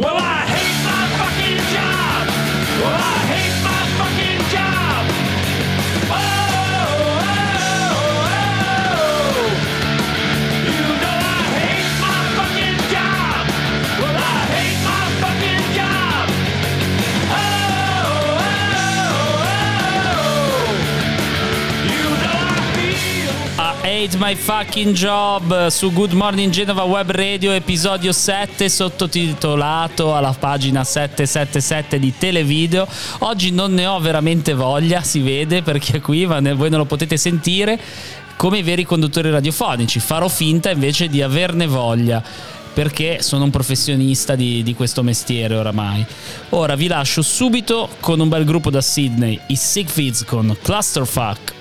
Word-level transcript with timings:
Well, 0.00 0.16
I 0.16 0.29
My 24.20 24.34
Fucking 24.34 24.92
Job 24.92 25.68
su 25.68 25.94
Good 25.94 26.12
Morning 26.12 26.52
Genova 26.52 26.82
Web 26.82 27.10
Radio 27.10 27.52
episodio 27.52 28.12
7 28.12 28.68
sottotitolato 28.68 30.14
alla 30.14 30.36
pagina 30.38 30.84
777 30.84 31.98
di 31.98 32.12
Televideo. 32.18 32.86
Oggi 33.20 33.50
non 33.50 33.72
ne 33.72 33.86
ho 33.86 33.98
veramente 33.98 34.52
voglia, 34.52 35.00
si 35.00 35.20
vede 35.20 35.62
perché 35.62 36.02
qui 36.02 36.26
ma 36.26 36.38
ne- 36.38 36.52
voi 36.52 36.68
non 36.68 36.80
lo 36.80 36.84
potete 36.84 37.16
sentire 37.16 37.80
come 38.36 38.58
i 38.58 38.62
veri 38.62 38.84
conduttori 38.84 39.30
radiofonici. 39.30 40.00
Farò 40.00 40.28
finta 40.28 40.68
invece 40.68 41.08
di 41.08 41.22
averne 41.22 41.66
voglia 41.66 42.22
perché 42.74 43.22
sono 43.22 43.44
un 43.44 43.50
professionista 43.50 44.34
di, 44.34 44.62
di 44.62 44.74
questo 44.74 45.02
mestiere 45.02 45.56
oramai. 45.56 46.04
Ora 46.50 46.74
vi 46.74 46.88
lascio 46.88 47.22
subito 47.22 47.88
con 48.00 48.20
un 48.20 48.28
bel 48.28 48.44
gruppo 48.44 48.68
da 48.68 48.82
Sydney, 48.82 49.40
i 49.46 49.56
Sick 49.56 49.88
Feeds 49.88 50.26
con 50.26 50.54
Clusterfuck. 50.60 51.54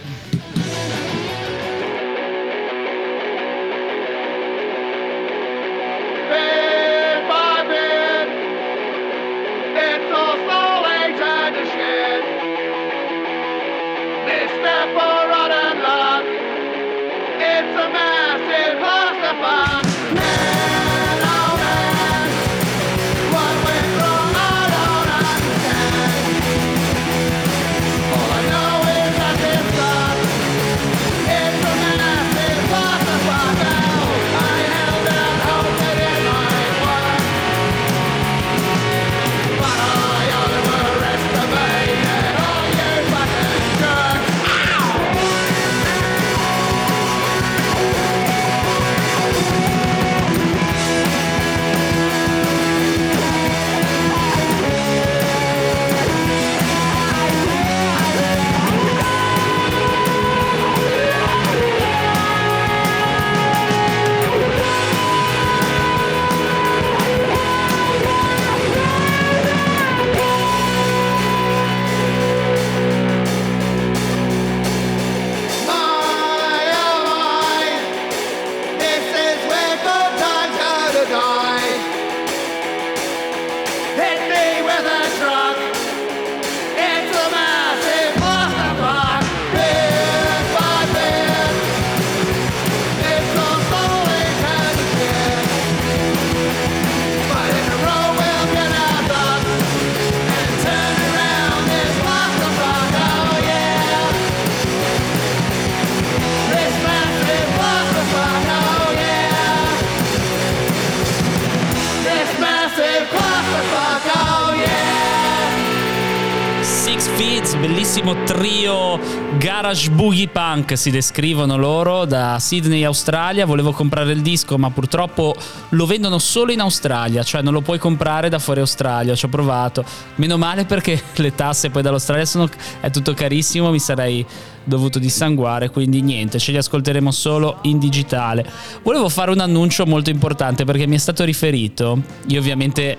Garage 119.62 119.90
boogie 119.90 120.30
punk 120.30 120.78
si 120.78 120.90
descrivono 120.90 121.58
loro 121.58 122.06
da 122.06 122.40
Sydney, 122.40 122.86
Australia. 122.86 123.46
Volevo 123.46 123.74
comprare 123.74 124.14
il 124.14 124.22
disco, 124.22 124.58
ma 124.58 124.70
purtroppo 124.70 125.36
lo 125.70 125.86
vendono 125.86 126.18
solo 126.18 126.54
in 126.54 126.62
Australia, 126.62 127.24
cioè 127.24 127.42
non 127.42 127.52
lo 127.52 127.60
puoi 127.60 127.78
comprare 127.78 128.30
da 128.30 128.40
fuori 128.40 128.62
Australia. 128.62 129.16
Ci 129.16 129.26
ho 129.26 129.28
provato. 129.28 129.84
Meno 130.16 130.38
male 130.38 130.64
perché 130.64 131.04
le 131.16 131.36
tasse 131.36 131.72
poi 131.72 131.82
dall'Australia 131.82 132.24
sono 132.24 132.50
è 132.80 132.90
tutto 132.90 133.14
carissimo, 133.14 133.70
mi 133.70 133.80
sarei 133.80 134.26
dovuto 134.70 135.00
dissanguare, 135.00 135.70
quindi 135.70 136.02
niente, 136.02 136.40
ce 136.40 136.52
li 136.52 136.58
ascolteremo 136.58 137.12
solo 137.12 137.60
in 137.64 137.78
digitale. 137.78 138.50
Volevo 138.84 139.10
fare 139.10 139.32
un 139.32 139.40
annuncio 139.40 139.86
molto 139.86 140.10
importante 140.10 140.64
perché 140.64 140.88
mi 140.88 140.96
è 140.96 141.00
stato 141.00 141.26
riferito. 141.26 142.02
Io 142.28 142.40
ovviamente 142.40 142.98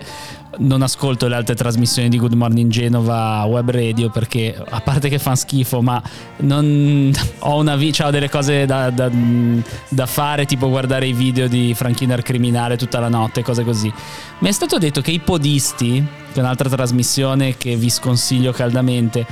non 0.59 0.82
ascolto 0.82 1.28
le 1.28 1.36
altre 1.36 1.54
trasmissioni 1.54 2.09
di 2.09 2.19
Good 2.19 2.32
Morning 2.32 2.70
Genova 2.70 3.44
web 3.44 3.70
radio 3.70 4.10
perché 4.10 4.54
a 4.69 4.80
parte 4.80 5.09
che 5.09 5.19
fanno 5.19 5.36
schifo 5.36 5.80
ma 5.80 6.03
non 6.38 7.12
ho 7.41 7.59
una 7.59 7.76
vita 7.76 8.06
ho 8.06 8.10
delle 8.10 8.28
cose 8.28 8.66
da, 8.66 8.91
da- 8.91 9.10
da 9.88 10.06
fare 10.06 10.47
tipo 10.47 10.69
guardare 10.69 11.06
i 11.06 11.12
video 11.12 11.47
di 11.47 11.72
Franchiner 11.75 12.22
Criminale 12.22 12.76
tutta 12.76 12.98
la 12.98 13.09
notte 13.09 13.42
cose 13.42 13.62
così 13.62 13.92
mi 14.38 14.48
è 14.48 14.53
stato 14.53 14.78
detto 14.78 15.00
che 15.00 15.12
i 15.12 15.20
podisti 15.20 16.04
che 16.32 16.38
è 16.38 16.42
un'altra 16.42 16.69
trasmissione 16.69 17.56
che 17.56 17.76
vi 17.76 17.88
sconsiglio 17.88 18.53
caldamente 18.53 19.25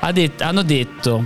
ha 0.00 0.12
det- 0.12 0.42
hanno 0.42 0.62
detto 0.62 1.24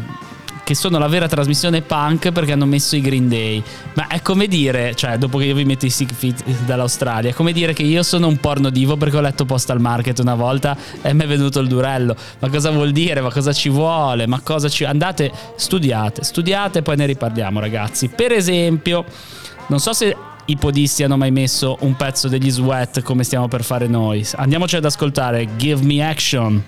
che 0.70 0.76
sono 0.76 0.98
la 0.98 1.08
vera 1.08 1.26
trasmissione 1.26 1.82
punk 1.82 2.31
perché 2.31 2.53
hanno 2.53 2.64
messo 2.64 2.94
i 2.94 3.00
Green 3.00 3.28
Day. 3.28 3.60
Ma 3.94 4.06
è 4.06 4.22
come 4.22 4.47
dire, 4.47 4.94
cioè, 4.94 5.19
dopo 5.19 5.36
che 5.36 5.47
io 5.47 5.54
vi 5.56 5.64
metto 5.64 5.84
i 5.84 5.91
Sick 5.91 6.14
Fit 6.14 6.44
dall'Australia, 6.64 7.31
è 7.31 7.32
come 7.32 7.50
dire 7.50 7.72
che 7.72 7.82
io 7.82 8.04
sono 8.04 8.28
un 8.28 8.36
porno 8.36 8.70
divo 8.70 8.97
perché 8.97 9.16
ho 9.16 9.20
letto 9.20 9.44
Postal 9.44 9.80
Market 9.80 10.20
una 10.20 10.36
volta 10.36 10.76
e 11.03 11.12
mi 11.12 11.25
è 11.25 11.26
venuto 11.26 11.59
il 11.59 11.66
durello. 11.66 12.14
Ma 12.38 12.48
cosa 12.48 12.70
vuol 12.70 12.92
dire? 12.92 13.20
Ma 13.20 13.32
cosa 13.32 13.53
ci 13.53 13.69
vuole? 13.69 14.28
Ma 14.28 14.38
cosa 14.44 14.69
ci. 14.69 14.84
Andate, 14.84 15.32
studiate, 15.56 16.22
studiate 16.22 16.78
e 16.78 16.82
poi 16.82 16.94
ne 16.94 17.06
riparliamo, 17.06 17.59
ragazzi. 17.59 18.06
Per 18.06 18.30
esempio, 18.30 19.04
non 19.66 19.80
so 19.80 19.92
se. 19.92 20.16
I 20.47 20.56
podisti 20.56 21.03
hanno 21.03 21.16
mai 21.16 21.30
messo 21.32 21.78
un 21.80 21.94
pezzo 21.97 22.26
degli 22.26 22.50
sweat 22.50 23.03
come 23.03 23.25
stiamo 23.25 23.47
per 23.48 23.64
fare 23.64 23.88
noi. 23.88 24.25
Andiamoci 24.34 24.76
ad 24.76 24.84
ascoltare 24.84 25.48
Give 25.56 25.84
Me 25.84 26.09
Action. 26.09 26.62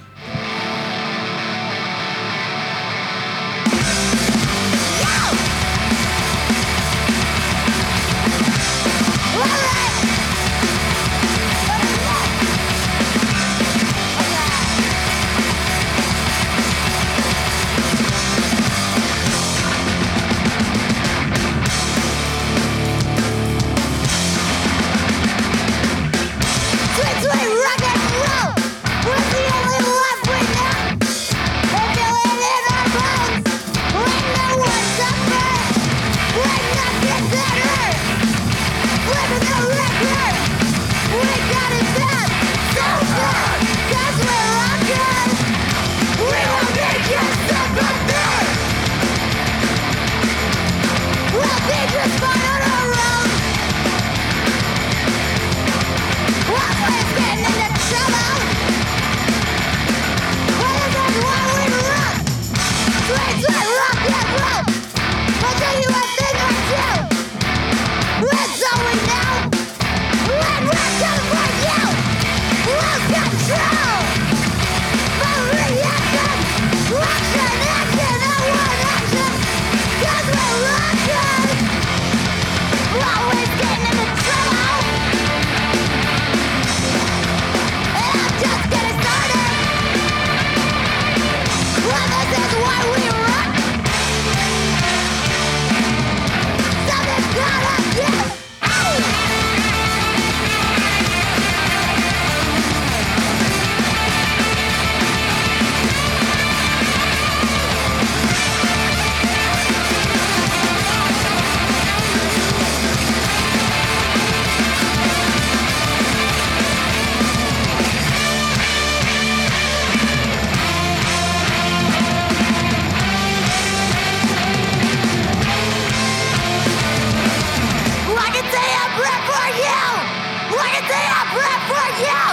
bread 131.33 131.61
for 131.69 131.87
you! 131.97 132.25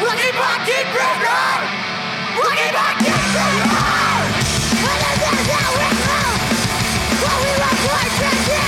Lucky 0.00 0.30
Bucket 0.32 0.86
River! 0.96 1.44
Lucky 2.40 2.68
Bucket 2.72 3.20
River! 3.36 3.78
And 4.84 4.98
this 5.04 5.20
is 5.28 5.46
how 5.52 5.70
we 5.76 5.88
move! 5.92 6.40
What 7.20 7.36
we 7.44 7.52
were 7.60 7.76
born 7.84 8.08
to 8.18 8.30
do! 8.48 8.64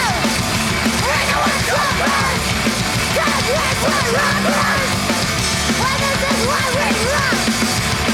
We 1.06 1.18
know 1.28 1.40
what's 1.40 1.68
robbers! 1.72 2.44
Cause 3.16 3.44
we're 3.48 3.76
born 3.80 4.06
robbers! 4.16 4.90
And 5.86 5.98
this 6.04 6.20
is 6.30 6.40
what 6.46 6.68
we 6.76 6.88
love! 7.10 7.40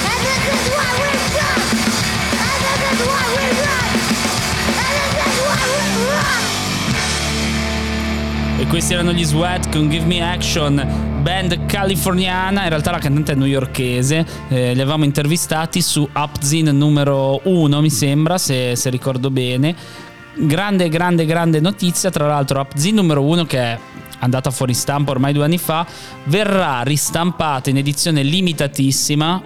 And 0.08 0.18
this 0.22 0.44
is 0.46 0.64
what 0.72 0.94
we 1.02 1.10
suck! 1.34 1.62
And 2.38 2.58
this 2.62 2.80
is 2.86 3.00
what 3.02 3.26
we 3.34 3.46
run! 3.62 3.90
And 4.78 4.92
this 4.94 5.14
is 5.26 5.36
what 5.42 5.64
we 5.74 5.84
rock! 6.06 6.44
E 8.58 8.66
questi 8.66 8.92
erano 8.94 9.12
gli 9.12 9.24
SWAT 9.24 9.70
con 9.70 9.88
Give 9.88 10.06
Me 10.06 10.20
Action 10.20 11.11
band 11.22 11.66
californiana, 11.66 12.64
in 12.64 12.68
realtà 12.68 12.90
la 12.90 12.98
cantante 12.98 13.32
è 13.32 13.34
newyorkese, 13.36 14.26
eh, 14.48 14.74
li 14.74 14.80
avevamo 14.80 15.04
intervistati 15.04 15.80
su 15.80 16.08
Upzin 16.12 16.66
numero 16.76 17.40
1 17.44 17.80
mi 17.80 17.90
sembra, 17.90 18.38
se, 18.38 18.74
se 18.74 18.90
ricordo 18.90 19.30
bene. 19.30 19.74
Grande, 20.34 20.88
grande, 20.88 21.24
grande 21.24 21.60
notizia, 21.60 22.10
tra 22.10 22.26
l'altro 22.26 22.60
Upzin 22.60 22.96
numero 22.96 23.22
1 23.22 23.44
che 23.44 23.58
è 23.58 23.78
andata 24.18 24.50
fuori 24.50 24.74
stampa 24.74 25.12
ormai 25.12 25.32
due 25.32 25.44
anni 25.44 25.58
fa, 25.58 25.86
verrà 26.24 26.82
ristampata 26.82 27.70
in 27.70 27.76
edizione 27.76 28.22
limitatissima 28.24 29.42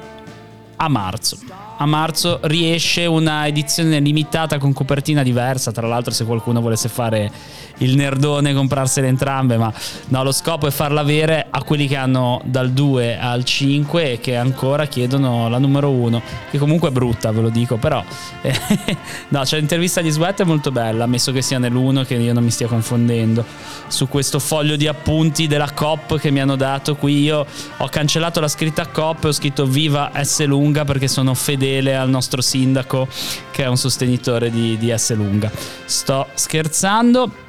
a 0.76 0.88
marzo. 0.88 1.65
A 1.78 1.84
marzo 1.84 2.38
riesce 2.44 3.04
una 3.04 3.46
edizione 3.46 4.00
limitata 4.00 4.56
con 4.56 4.72
copertina 4.72 5.22
diversa. 5.22 5.72
Tra 5.72 5.86
l'altro, 5.86 6.10
se 6.10 6.24
qualcuno 6.24 6.62
volesse 6.62 6.88
fare 6.88 7.30
il 7.78 7.96
nerdone, 7.96 8.54
comprarsele 8.54 9.08
entrambe, 9.08 9.58
ma 9.58 9.70
no, 10.08 10.24
lo 10.24 10.32
scopo 10.32 10.66
è 10.66 10.70
farla 10.70 11.02
avere 11.02 11.46
a 11.50 11.62
quelli 11.62 11.86
che 11.86 11.96
hanno 11.96 12.40
dal 12.44 12.70
2 12.70 13.18
al 13.18 13.44
5 13.44 14.12
e 14.12 14.20
che 14.20 14.36
ancora 14.36 14.86
chiedono 14.86 15.50
la 15.50 15.58
numero 15.58 15.90
1, 15.90 16.22
che 16.50 16.56
comunque 16.56 16.88
è 16.88 16.92
brutta, 16.92 17.30
ve 17.30 17.42
lo 17.42 17.50
dico, 17.50 17.76
però 17.76 18.02
eh, 18.40 18.58
no, 19.28 19.42
c'è 19.42 19.58
l'intervista 19.58 20.00
di 20.00 20.08
Sweat 20.08 20.40
è 20.40 20.44
molto 20.44 20.72
bella, 20.72 21.04
ammesso 21.04 21.30
che 21.30 21.42
sia 21.42 21.58
nell'1 21.58 22.06
che 22.06 22.14
io 22.14 22.32
non 22.32 22.42
mi 22.42 22.50
stia 22.50 22.68
confondendo. 22.68 23.44
Su 23.88 24.08
questo 24.08 24.38
foglio 24.38 24.76
di 24.76 24.86
appunti 24.86 25.46
della 25.46 25.70
COP 25.72 26.18
che 26.18 26.30
mi 26.30 26.40
hanno 26.40 26.56
dato 26.56 26.96
qui, 26.96 27.20
io 27.20 27.44
ho 27.76 27.88
cancellato 27.88 28.40
la 28.40 28.48
scritta 28.48 28.86
COP 28.86 29.24
e 29.24 29.28
ho 29.28 29.32
scritto 29.32 29.66
Viva 29.66 30.12
S 30.22 30.42
lunga 30.46 30.86
perché 30.86 31.06
sono 31.06 31.34
fedele 31.34 31.65
al 31.74 32.08
nostro 32.08 32.40
sindaco 32.40 33.08
che 33.50 33.64
è 33.64 33.66
un 33.66 33.76
sostenitore 33.76 34.50
di, 34.50 34.76
di 34.78 34.92
S 34.96 35.14
lunga. 35.14 35.50
Sto 35.84 36.26
scherzando. 36.34 37.44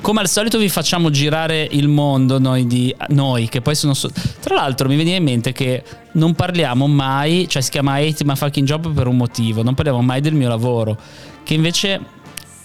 Come 0.00 0.20
al 0.20 0.28
solito 0.28 0.58
vi 0.58 0.68
facciamo 0.68 1.10
girare 1.10 1.66
il 1.70 1.88
mondo 1.88 2.38
noi, 2.38 2.66
di, 2.66 2.94
noi 3.08 3.48
che 3.48 3.60
poi 3.60 3.74
sono... 3.74 3.94
so- 3.94 4.10
Tra 4.40 4.54
l'altro 4.54 4.88
mi 4.88 4.96
veniva 4.96 5.16
in 5.16 5.24
mente 5.24 5.52
che 5.52 5.82
non 6.12 6.34
parliamo 6.34 6.86
mai, 6.86 7.46
cioè 7.48 7.62
si 7.62 7.70
chiama 7.70 7.94
Hate 7.94 8.24
My 8.24 8.34
Fucking 8.36 8.66
Job 8.66 8.92
per 8.92 9.06
un 9.06 9.16
motivo, 9.16 9.62
non 9.62 9.74
parliamo 9.74 10.00
mai 10.00 10.20
del 10.20 10.34
mio 10.34 10.48
lavoro, 10.48 10.98
che 11.42 11.54
invece 11.54 12.00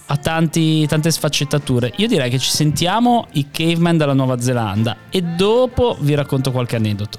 ha 0.06 0.16
tanti- 0.16 0.86
tante 0.86 1.10
sfaccettature. 1.10 1.92
Io 1.96 2.06
direi 2.06 2.30
che 2.30 2.38
ci 2.38 2.50
sentiamo 2.50 3.26
i 3.32 3.48
caveman 3.50 3.96
dalla 3.96 4.14
Nuova 4.14 4.40
Zelanda 4.40 4.96
e 5.10 5.20
dopo 5.22 5.96
vi 6.00 6.14
racconto 6.14 6.50
qualche 6.50 6.76
aneddoto. 6.76 7.18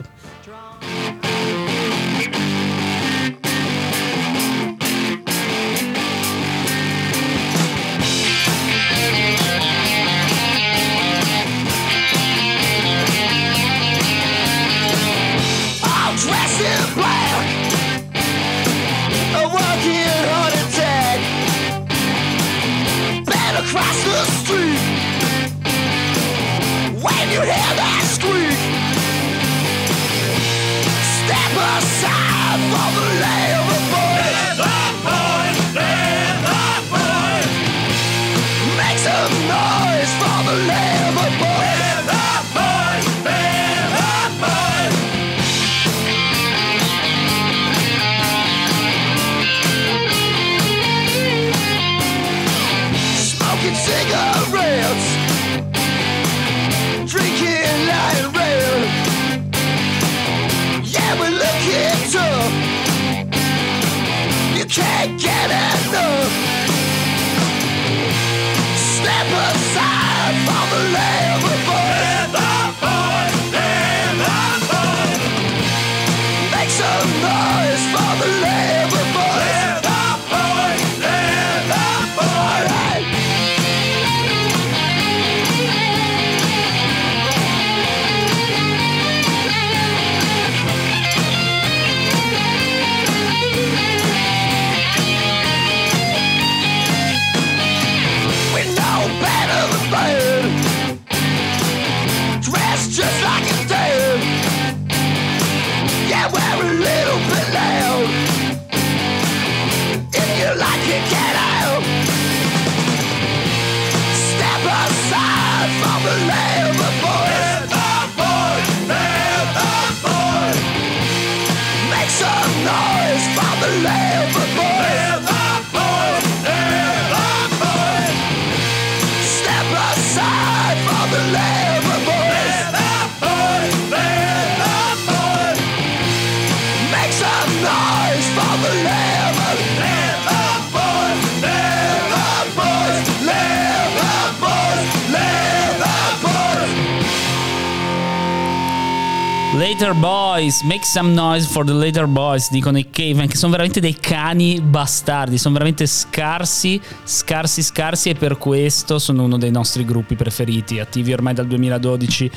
Later 149.70 149.94
Boys, 149.94 150.62
make 150.62 150.86
some 150.86 151.14
noise 151.14 151.46
for 151.46 151.66
the 151.66 151.74
Later 151.74 152.08
Boys, 152.08 152.50
dicono 152.50 152.78
i 152.78 152.90
Caveman, 152.90 153.28
che 153.28 153.36
sono 153.36 153.52
veramente 153.52 153.82
dei 153.82 153.98
cani 154.00 154.62
bastardi, 154.62 155.38
sono 155.38 155.56
veramente 155.56 155.86
scarsi, 155.88 156.80
scarsi, 157.04 157.62
scarsi 157.62 158.10
e 158.12 158.16
per 158.16 158.38
questo 158.38 158.98
sono 158.98 159.24
uno 159.26 159.38
dei 159.38 159.52
nostri 159.52 159.84
gruppi 159.84 160.16
preferiti, 160.16 160.80
attivi 160.80 161.12
ormai 161.12 161.34
dal 161.34 161.48
2012 161.48 162.32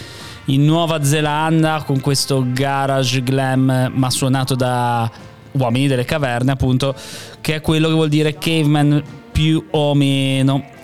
in 0.47 0.65
Nuova 0.65 1.05
Zelanda 1.05 1.85
con 1.87 2.01
questo 2.01 2.45
garage 2.53 3.23
glam 3.23 3.93
ma 3.95 4.11
suonato 4.11 4.57
da 4.57 5.09
uomini 5.53 5.87
delle 5.87 6.05
caverne 6.05 6.51
appunto, 6.51 6.97
che 7.41 7.55
è 7.55 7.61
quello 7.61 7.87
che 7.87 7.95
vuol 7.95 8.09
dire 8.09 8.39
Caveman 8.39 9.01
più 9.31 9.65
o 9.71 9.95
meno. 9.95 10.79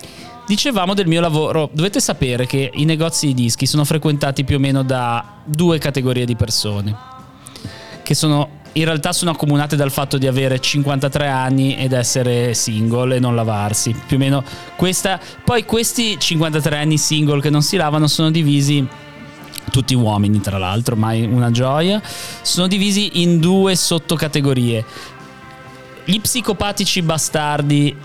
Dicevamo 0.47 0.93
del 0.93 1.07
mio 1.07 1.19
lavoro, 1.19 1.69
dovete 1.73 1.99
sapere 1.99 2.45
che 2.45 2.71
i 2.73 2.85
negozi 2.85 3.27
di 3.27 3.33
dischi 3.33 3.65
sono 3.65 3.83
frequentati 3.83 4.45
più 4.45 4.55
o 4.55 4.59
meno 4.59 4.81
da 4.81 5.41
due 5.43 5.77
categorie 5.77 6.23
di 6.23 6.37
persone, 6.37 6.95
che 8.01 8.15
sono 8.15 8.55
in 8.71 8.85
realtà 8.85 9.11
sono 9.11 9.31
accomunate 9.31 9.75
dal 9.75 9.91
fatto 9.91 10.17
di 10.17 10.25
avere 10.25 10.59
53 10.59 11.27
anni 11.27 11.75
ed 11.75 11.91
essere 11.91 12.53
single 12.53 13.17
e 13.17 13.19
non 13.19 13.35
lavarsi. 13.35 13.93
Più 14.07 14.15
o 14.15 14.19
meno 14.19 14.41
questa. 14.77 15.19
Poi 15.43 15.65
questi 15.65 16.17
53 16.17 16.77
anni 16.77 16.97
single 16.97 17.41
che 17.41 17.49
non 17.49 17.61
si 17.61 17.75
lavano 17.75 18.07
sono 18.07 18.31
divisi 18.31 18.87
tutti 19.69 19.95
uomini 19.95 20.39
tra 20.39 20.57
l'altro, 20.57 20.95
mai 20.95 21.25
una 21.25 21.51
gioia, 21.51 22.01
sono 22.41 22.67
divisi 22.67 23.21
in 23.21 23.39
due 23.39 23.75
sottocategorie. 23.75 24.85
Gli 26.05 26.21
psicopatici 26.21 27.01
bastardi 27.01 27.95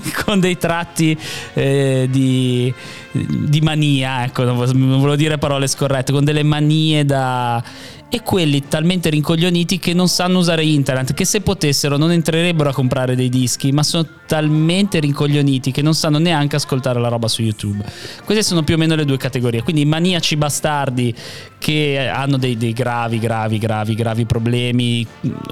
con 0.24 0.40
dei 0.40 0.56
tratti 0.56 1.16
eh, 1.54 2.08
di, 2.10 2.72
di 3.12 3.60
mania, 3.60 4.24
ecco, 4.24 4.44
non 4.44 4.56
vo- 4.56 4.72
non 4.72 4.98
volevo 4.98 5.16
dire 5.16 5.38
parole 5.38 5.66
scorrette, 5.66 6.12
con 6.12 6.24
delle 6.24 6.42
manie 6.42 7.04
da... 7.04 7.62
E 8.10 8.22
quelli 8.22 8.66
talmente 8.68 9.10
rincoglioniti 9.10 9.78
che 9.78 9.92
non 9.92 10.08
sanno 10.08 10.38
usare 10.38 10.64
internet, 10.64 11.12
che 11.12 11.26
se 11.26 11.42
potessero 11.42 11.98
non 11.98 12.10
entrerebbero 12.10 12.70
a 12.70 12.72
comprare 12.72 13.14
dei 13.14 13.28
dischi, 13.28 13.70
ma 13.70 13.82
sono 13.82 14.06
talmente 14.26 14.98
rincoglioniti 14.98 15.70
che 15.72 15.82
non 15.82 15.92
sanno 15.92 16.16
neanche 16.16 16.56
ascoltare 16.56 16.98
la 17.00 17.08
roba 17.08 17.28
su 17.28 17.42
YouTube. 17.42 17.84
Queste 18.24 18.42
sono 18.42 18.62
più 18.62 18.76
o 18.76 18.78
meno 18.78 18.94
le 18.94 19.04
due 19.04 19.18
categorie. 19.18 19.62
Quindi 19.62 19.82
i 19.82 19.84
maniaci 19.84 20.36
bastardi 20.36 21.14
che 21.58 22.08
hanno 22.10 22.38
dei, 22.38 22.56
dei 22.56 22.72
gravi, 22.72 23.18
gravi, 23.18 23.58
gravi, 23.58 23.94
gravi 23.94 24.24
problemi, 24.24 25.06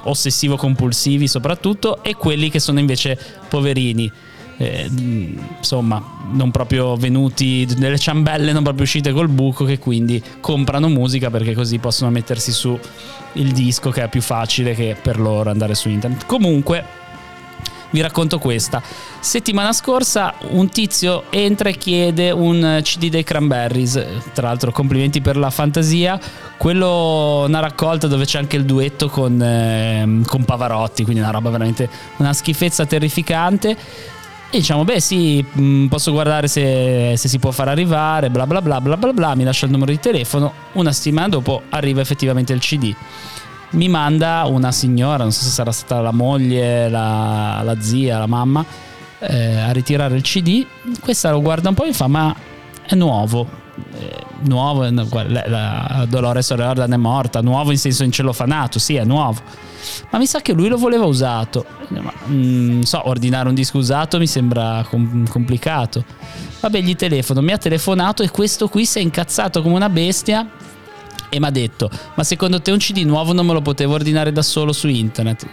ossessivo-compulsivi 0.05 1.27
soprattutto, 1.27 2.01
e 2.01 2.15
quelli 2.15 2.49
che 2.49 2.59
sono 2.59 2.79
invece 2.79 3.19
poverini. 3.49 4.11
Eh, 4.57 4.89
insomma, 5.57 6.03
non 6.31 6.51
proprio 6.51 6.95
venuti 6.95 7.65
delle 7.77 7.99
ciambelle, 7.99 8.51
non 8.51 8.63
proprio 8.63 8.83
uscite 8.83 9.11
col 9.11 9.29
buco, 9.29 9.65
che 9.65 9.77
quindi 9.77 10.21
comprano 10.39 10.89
musica 10.89 11.29
perché 11.29 11.53
così 11.53 11.77
possono 11.77 12.09
mettersi 12.09 12.51
su 12.51 12.77
il 13.33 13.51
disco 13.51 13.91
che 13.91 14.03
è 14.03 14.09
più 14.09 14.21
facile 14.21 14.73
che 14.73 14.95
per 14.99 15.19
loro 15.19 15.49
andare 15.49 15.75
su 15.75 15.89
internet. 15.89 16.25
Comunque, 16.25 17.05
vi 17.91 18.01
racconto 18.01 18.37
questa. 18.39 18.81
Settimana 19.19 19.71
scorsa 19.73 20.33
un 20.49 20.69
tizio 20.69 21.23
entra 21.29 21.69
e 21.69 21.77
chiede 21.77 22.31
un 22.31 22.79
CD 22.81 23.09
dei 23.09 23.23
Cranberries, 23.23 24.05
tra 24.33 24.47
l'altro 24.47 24.71
complimenti 24.71 25.21
per 25.21 25.37
la 25.37 25.49
fantasia, 25.49 26.19
quello 26.57 27.45
una 27.47 27.59
raccolta 27.59 28.07
dove 28.07 28.25
c'è 28.25 28.39
anche 28.39 28.57
il 28.57 28.65
duetto 28.65 29.09
con, 29.09 29.41
ehm, 29.41 30.25
con 30.25 30.43
Pavarotti, 30.43 31.03
quindi 31.03 31.21
una 31.21 31.31
roba 31.31 31.49
veramente 31.49 31.89
una 32.17 32.33
schifezza 32.33 32.85
terrificante. 32.85 33.77
E 34.49 34.59
diciamo, 34.59 34.85
beh 34.85 34.99
sì, 34.99 35.43
mh, 35.43 35.87
posso 35.87 36.11
guardare 36.11 36.47
se, 36.47 37.15
se 37.17 37.27
si 37.27 37.37
può 37.37 37.51
far 37.51 37.67
arrivare, 37.67 38.29
bla 38.29 38.47
bla 38.47 38.61
bla 38.61 38.79
bla 38.79 38.95
bla 38.95 39.13
bla, 39.13 39.35
mi 39.35 39.43
lascia 39.43 39.65
il 39.65 39.71
numero 39.71 39.91
di 39.91 39.99
telefono, 39.99 40.53
una 40.73 40.91
settimana 40.91 41.27
dopo 41.29 41.63
arriva 41.69 42.01
effettivamente 42.01 42.53
il 42.53 42.59
CD 42.59 42.95
mi 43.69 43.89
manda 43.89 44.45
una 44.45 44.71
signora, 44.71 45.23
non 45.23 45.31
so 45.31 45.43
se 45.43 45.49
sarà 45.49 45.71
stata 45.71 45.99
la 45.99 46.11
moglie, 46.11 46.89
la, 46.89 47.61
la 47.63 47.79
zia, 47.81 48.19
la 48.19 48.27
mamma, 48.27 48.63
eh, 49.19 49.57
a 49.57 49.71
ritirare 49.71 50.15
il 50.15 50.21
CD. 50.21 50.65
Questa 51.01 51.31
lo 51.31 51.41
guarda 51.41 51.69
un 51.69 51.75
po' 51.75 51.83
e 51.83 51.93
fa: 51.93 52.07
Ma 52.07 52.33
è 52.85 52.95
nuovo. 52.95 53.65
Eh, 53.99 54.23
nuovo, 54.43 54.83
la, 54.89 55.43
la 55.47 56.05
Dolores 56.07 56.49
O'Riordan 56.49 56.93
è 56.93 56.97
morta. 56.97 57.41
Nuovo 57.41 57.71
in 57.71 57.77
senso 57.77 58.03
incelofanato, 58.03 58.79
sì, 58.79 58.95
è 58.95 59.03
nuovo. 59.03 59.41
Ma 60.09 60.17
mi 60.17 60.25
sa 60.25 60.41
che 60.41 60.53
lui 60.53 60.67
lo 60.67 60.77
voleva 60.77 61.05
usato. 61.05 61.65
Ma, 61.89 62.13
mm, 62.27 62.81
so, 62.81 63.07
ordinare 63.07 63.49
un 63.49 63.55
disco 63.55 63.77
usato 63.77 64.17
mi 64.17 64.27
sembra 64.27 64.85
com- 64.89 65.27
complicato. 65.27 66.03
Vabbè, 66.59 66.81
gli 66.81 66.95
telefono. 66.95 67.41
Mi 67.41 67.51
ha 67.51 67.57
telefonato 67.57 68.23
e 68.23 68.29
questo 68.31 68.67
qui 68.67 68.85
si 68.85 68.99
è 68.99 69.01
incazzato 69.01 69.61
come 69.61 69.75
una 69.75 69.89
bestia 69.89 70.49
e 71.29 71.39
mi 71.39 71.45
ha 71.45 71.51
detto: 71.51 71.89
Ma 72.15 72.23
secondo 72.23 72.61
te 72.61 72.71
un 72.71 72.77
CD 72.77 73.03
nuovo 73.03 73.33
non 73.33 73.45
me 73.45 73.53
lo 73.53 73.61
potevo 73.61 73.93
ordinare 73.93 74.31
da 74.31 74.41
solo 74.41 74.71
su 74.71 74.87
internet? 74.87 75.47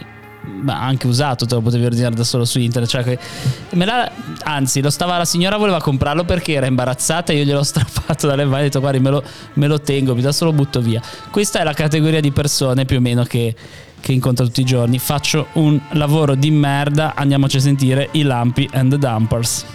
Ma 0.61 0.79
anche 0.79 1.07
usato 1.07 1.47
te 1.47 1.55
lo 1.55 1.61
potevi 1.61 1.85
ordinare 1.85 2.15
da 2.15 2.23
solo 2.23 2.45
su 2.45 2.59
internet. 2.59 2.89
Cioè 2.89 3.03
che 3.03 3.19
l'ha- 3.71 4.11
anzi, 4.43 4.81
lo 4.81 4.89
stava, 4.89 5.17
la 5.17 5.25
signora 5.25 5.57
voleva 5.57 5.79
comprarlo 5.81 6.23
perché 6.23 6.53
era 6.53 6.65
imbarazzata 6.67 7.33
io 7.33 7.43
gliel'ho 7.43 7.63
strappato 7.63 8.27
dalle 8.27 8.45
mani 8.45 8.57
e 8.57 8.61
ho 8.61 8.63
detto: 8.65 8.79
Guardi, 8.79 8.99
me 8.99 9.09
lo, 9.09 9.23
me 9.53 9.67
lo 9.67 9.79
tengo, 9.81 10.13
da 10.13 10.31
solo 10.31 10.53
butto 10.53 10.81
via. 10.81 11.01
Questa 11.29 11.59
è 11.59 11.63
la 11.63 11.73
categoria 11.73 12.21
di 12.21 12.31
persone 12.31 12.85
più 12.85 12.97
o 12.97 13.01
meno 13.01 13.23
che, 13.23 13.55
che 14.05 14.11
incontro 14.11 14.45
tutti 14.45 14.61
i 14.61 14.65
giorni. 14.65 14.99
Faccio 14.99 15.47
un 15.53 15.81
lavoro 15.93 16.35
di 16.35 16.51
merda. 16.51 17.15
Andiamoci 17.15 17.57
a 17.57 17.59
sentire 17.59 18.09
i 18.11 18.21
Lampi 18.21 18.69
and 18.71 18.91
the 18.91 18.99
Dumpers. 18.99 19.65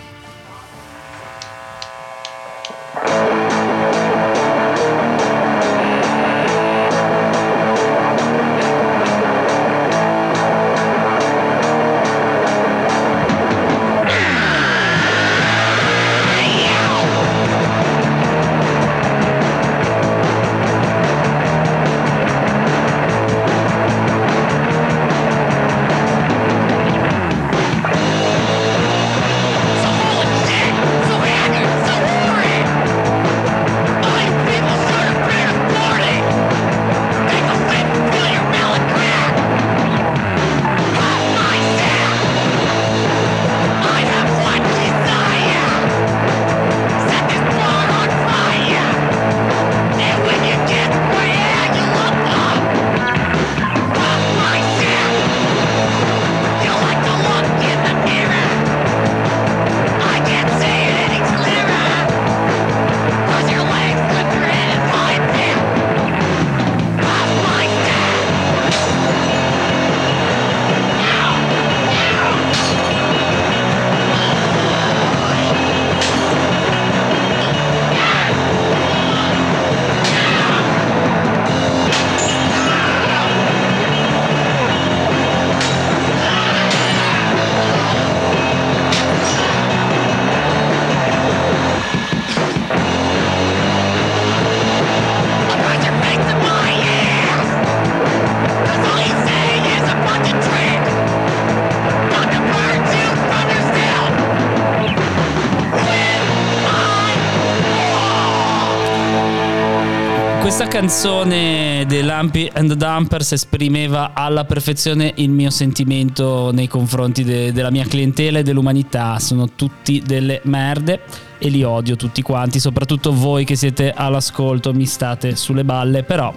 Questa 110.61 110.79
canzone 110.79 111.87
dei 111.88 112.02
Lampi 112.02 112.50
and 112.52 112.75
Dumpers 112.75 113.33
esprimeva 113.33 114.11
alla 114.12 114.45
perfezione 114.45 115.11
il 115.17 115.31
mio 115.31 115.49
sentimento 115.49 116.50
nei 116.52 116.69
confronti 116.69 117.25
de- 117.25 117.50
della 117.50 117.71
mia 117.71 117.87
clientela 117.87 118.40
e 118.40 118.43
dell'umanità. 118.43 119.19
Sono 119.21 119.52
tutti 119.55 120.02
delle 120.05 120.43
merde 120.45 121.00
e 121.38 121.49
li 121.49 121.62
odio 121.62 121.97
tutti 121.97 122.21
quanti, 122.21 122.61
soprattutto 122.61 123.11
voi 123.11 123.47
che 123.47 123.57
siete 123.57 123.90
all'ascolto, 123.90 124.75
mi 124.75 124.85
state 124.85 125.35
sulle 125.35 125.64
balle, 125.64 126.02
però 126.02 126.31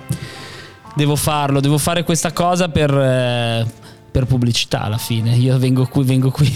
devo 0.96 1.18
farlo, 1.18 1.60
devo 1.60 1.78
fare 1.78 2.06
questa 2.06 2.32
cosa 2.32 2.70
per, 2.70 2.98
eh, 2.98 3.66
per 4.14 4.26
pubblicità 4.26 4.84
alla 4.84 5.00
fine. 5.00 5.36
Io 5.36 5.58
vengo 5.58 5.88
qui, 5.88 6.04
vengo 6.04 6.30
qui, 6.30 6.52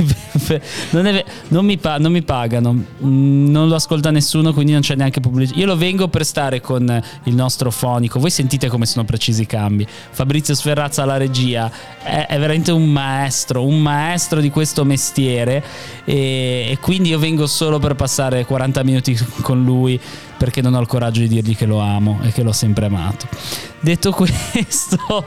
non, 0.92 1.08
è 1.08 1.26
non 1.48 1.66
mi, 1.66 1.78
pa- 1.78 1.98
non 1.98 2.12
mi 2.12 2.22
pagano, 2.22 2.72
mm, 2.72 3.50
non 3.50 3.68
lo 3.68 3.74
ascolta 3.74 4.12
nessuno, 4.12 4.54
quindi 4.54 4.74
non 4.74 4.82
c'è 4.82 4.94
neanche 4.94 5.22
pubblicità. 5.22 5.58
Io 5.60 5.66
lo 5.66 5.76
vengo 5.76 6.08
per 6.08 6.24
stare 6.24 6.62
con 6.62 7.02
il 7.24 7.34
nostro 7.34 7.72
fonico. 7.72 8.20
Voi 8.20 8.30
sentite 8.30 8.68
come 8.68 8.86
sono 8.86 9.06
precisi 9.06 9.42
i 9.42 9.46
cambi. 9.48 9.88
Fabrizio 9.88 10.54
Sferrazza 10.54 11.02
alla 11.02 11.18
regia 11.18 11.72
è, 12.04 12.28
è 12.28 12.38
veramente 12.38 12.72
un 12.72 12.92
maestro, 12.92 13.66
un 13.66 13.82
maestro 13.82 14.40
di 14.40 14.52
questo 14.52 14.86
mestiere 14.86 15.64
e, 16.06 16.68
e 16.70 16.78
quindi 16.80 17.10
io 17.10 17.18
vengo 17.18 17.48
solo 17.48 17.80
per 17.80 17.96
passare 17.96 18.46
40 18.46 18.84
minuti 18.84 19.18
con 19.42 19.64
lui 19.64 20.00
perché 20.38 20.62
non 20.62 20.76
ho 20.76 20.80
il 20.80 20.86
coraggio 20.86 21.22
di 21.22 21.28
dirgli 21.28 21.56
che 21.56 21.66
lo 21.66 21.80
amo 21.80 22.20
e 22.22 22.32
che 22.32 22.44
l'ho 22.44 22.52
sempre 22.52 22.86
amato. 22.86 23.28
Detto 23.80 24.12
questo, 24.14 25.26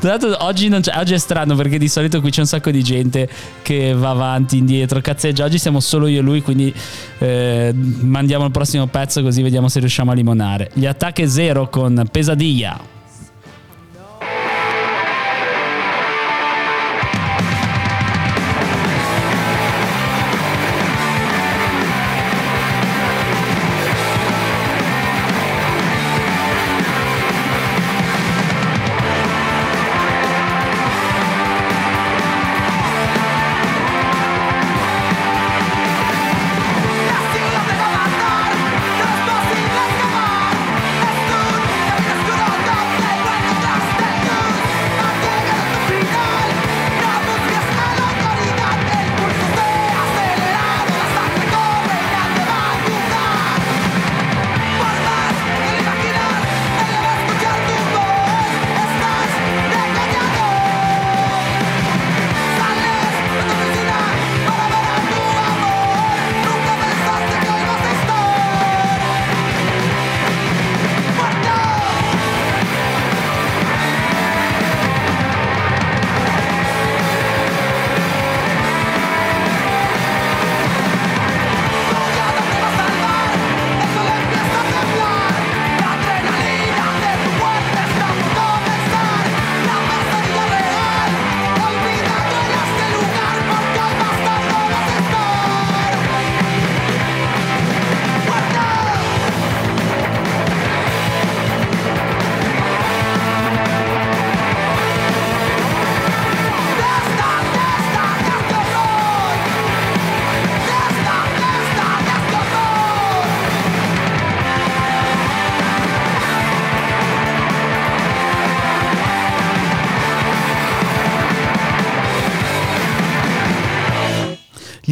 tra 0.00 0.10
l'altro 0.10 0.44
oggi, 0.44 0.68
oggi 0.68 1.14
è 1.14 1.18
strano 1.18 1.54
perché 1.54 1.78
di 1.78 1.88
solito 1.88 2.20
qui 2.20 2.30
c'è 2.30 2.40
un 2.40 2.46
sacco 2.46 2.70
di 2.70 2.82
gente 2.82 3.28
che 3.62 3.94
va 3.94 4.10
avanti, 4.10 4.58
indietro, 4.58 5.00
cazzeggia. 5.00 5.44
Oggi 5.44 5.58
siamo 5.58 5.80
solo 5.80 6.06
io 6.06 6.20
e 6.20 6.22
lui, 6.22 6.42
quindi 6.42 6.72
eh, 7.18 7.72
mandiamo 7.74 8.44
il 8.44 8.50
prossimo 8.50 8.86
pezzo 8.86 9.22
così 9.22 9.42
vediamo 9.42 9.68
se 9.68 9.80
riusciamo 9.80 10.10
a 10.10 10.14
limonare. 10.14 10.70
Gli 10.74 10.86
attacchi 10.86 11.28
zero 11.28 11.68
con 11.68 12.08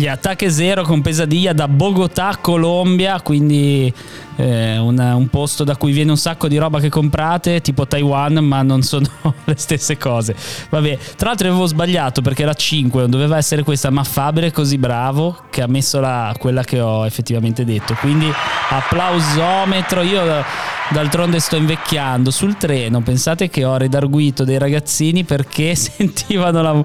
pesadilla. 0.09 0.13
Attacche 0.13 0.51
Zero 0.51 0.83
con 0.83 1.03
Pesadilla 1.03 1.53
da 1.53 1.69
Bogotà, 1.69 2.39
Colombia, 2.41 3.21
quindi 3.21 3.93
eh, 4.37 4.79
un, 4.79 4.99
un 4.99 5.29
posto 5.29 5.65
da 5.65 5.77
cui 5.77 5.93
viene 5.93 6.11
un 6.11 6.17
sacco 6.17 6.49
di 6.49 6.57
roba 6.57 6.81
che 6.81 6.89
comprate, 6.89 7.61
tipo 7.61 7.87
Taiwan, 7.87 8.35
ma 8.37 8.63
non 8.63 8.83
sono 8.83 9.07
le 9.45 9.57
stesse 9.57 9.97
cose. 9.97 10.35
Vabbè, 10.71 10.99
tra 11.17 11.29
l'altro 11.29 11.49
avevo 11.49 11.67
sbagliato 11.67 12.23
perché 12.23 12.43
era 12.43 12.55
5, 12.55 13.03
non 13.03 13.11
doveva 13.11 13.37
essere 13.37 13.63
questa, 13.63 13.91
ma 13.91 14.05
Faber 14.05 14.45
è 14.45 14.51
così 14.51 14.79
bravo 14.79 15.37
che 15.51 15.63
ha 15.63 15.67
messo 15.67 16.01
la, 16.01 16.35
quella 16.39 16.63
che 16.63 16.81
ho 16.81 17.05
effettivamente 17.05 17.65
detto. 17.65 17.95
Quindi 17.95 18.31
applausometro, 18.71 20.03
io 20.03 20.45
d'altronde 20.91 21.39
sto 21.41 21.57
invecchiando 21.57 22.31
sul 22.31 22.57
treno, 22.57 23.01
pensate 23.01 23.51
che 23.51 23.65
ho 23.65 23.77
redarguito 23.77 24.45
dei 24.45 24.59
ragazzini 24.59 25.25
perché 25.25 25.75
sentivano 25.77 26.63
la 26.63 26.83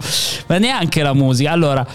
ma 0.48 0.58
neanche 0.58 1.02
la 1.04 1.14
musica. 1.14 1.52
Allora, 1.52 1.86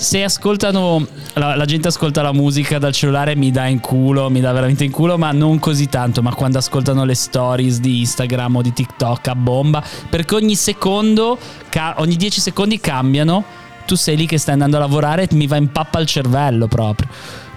se 0.00 0.24
ascoltano 0.24 1.06
la, 1.34 1.56
la 1.56 1.64
gente 1.66 1.88
ascolta 1.88 2.22
la 2.22 2.32
musica 2.32 2.78
dal 2.78 2.90
cellulare 2.90 3.36
mi 3.36 3.50
dà 3.50 3.66
in 3.66 3.80
culo, 3.80 4.30
mi 4.30 4.40
dà 4.40 4.50
veramente 4.50 4.82
in 4.82 4.90
culo, 4.90 5.18
ma 5.18 5.30
non 5.30 5.58
così 5.58 5.88
tanto, 5.88 6.22
ma 6.22 6.34
quando 6.34 6.56
ascoltano 6.56 7.04
le 7.04 7.14
stories 7.14 7.80
di 7.80 7.98
Instagram 7.98 8.56
o 8.56 8.62
di 8.62 8.72
TikTok 8.72 9.28
a 9.28 9.34
bomba, 9.34 9.84
perché 10.08 10.36
ogni 10.36 10.56
secondo 10.56 11.38
ca- 11.68 11.96
ogni 11.98 12.16
10 12.16 12.40
secondi 12.40 12.80
cambiano, 12.80 13.44
tu 13.84 13.94
sei 13.94 14.16
lì 14.16 14.24
che 14.24 14.38
stai 14.38 14.54
andando 14.54 14.78
a 14.78 14.80
lavorare 14.80 15.24
e 15.24 15.28
mi 15.32 15.46
va 15.46 15.56
in 15.56 15.70
pappa 15.70 16.00
il 16.00 16.06
cervello 16.06 16.66
proprio 16.66 17.06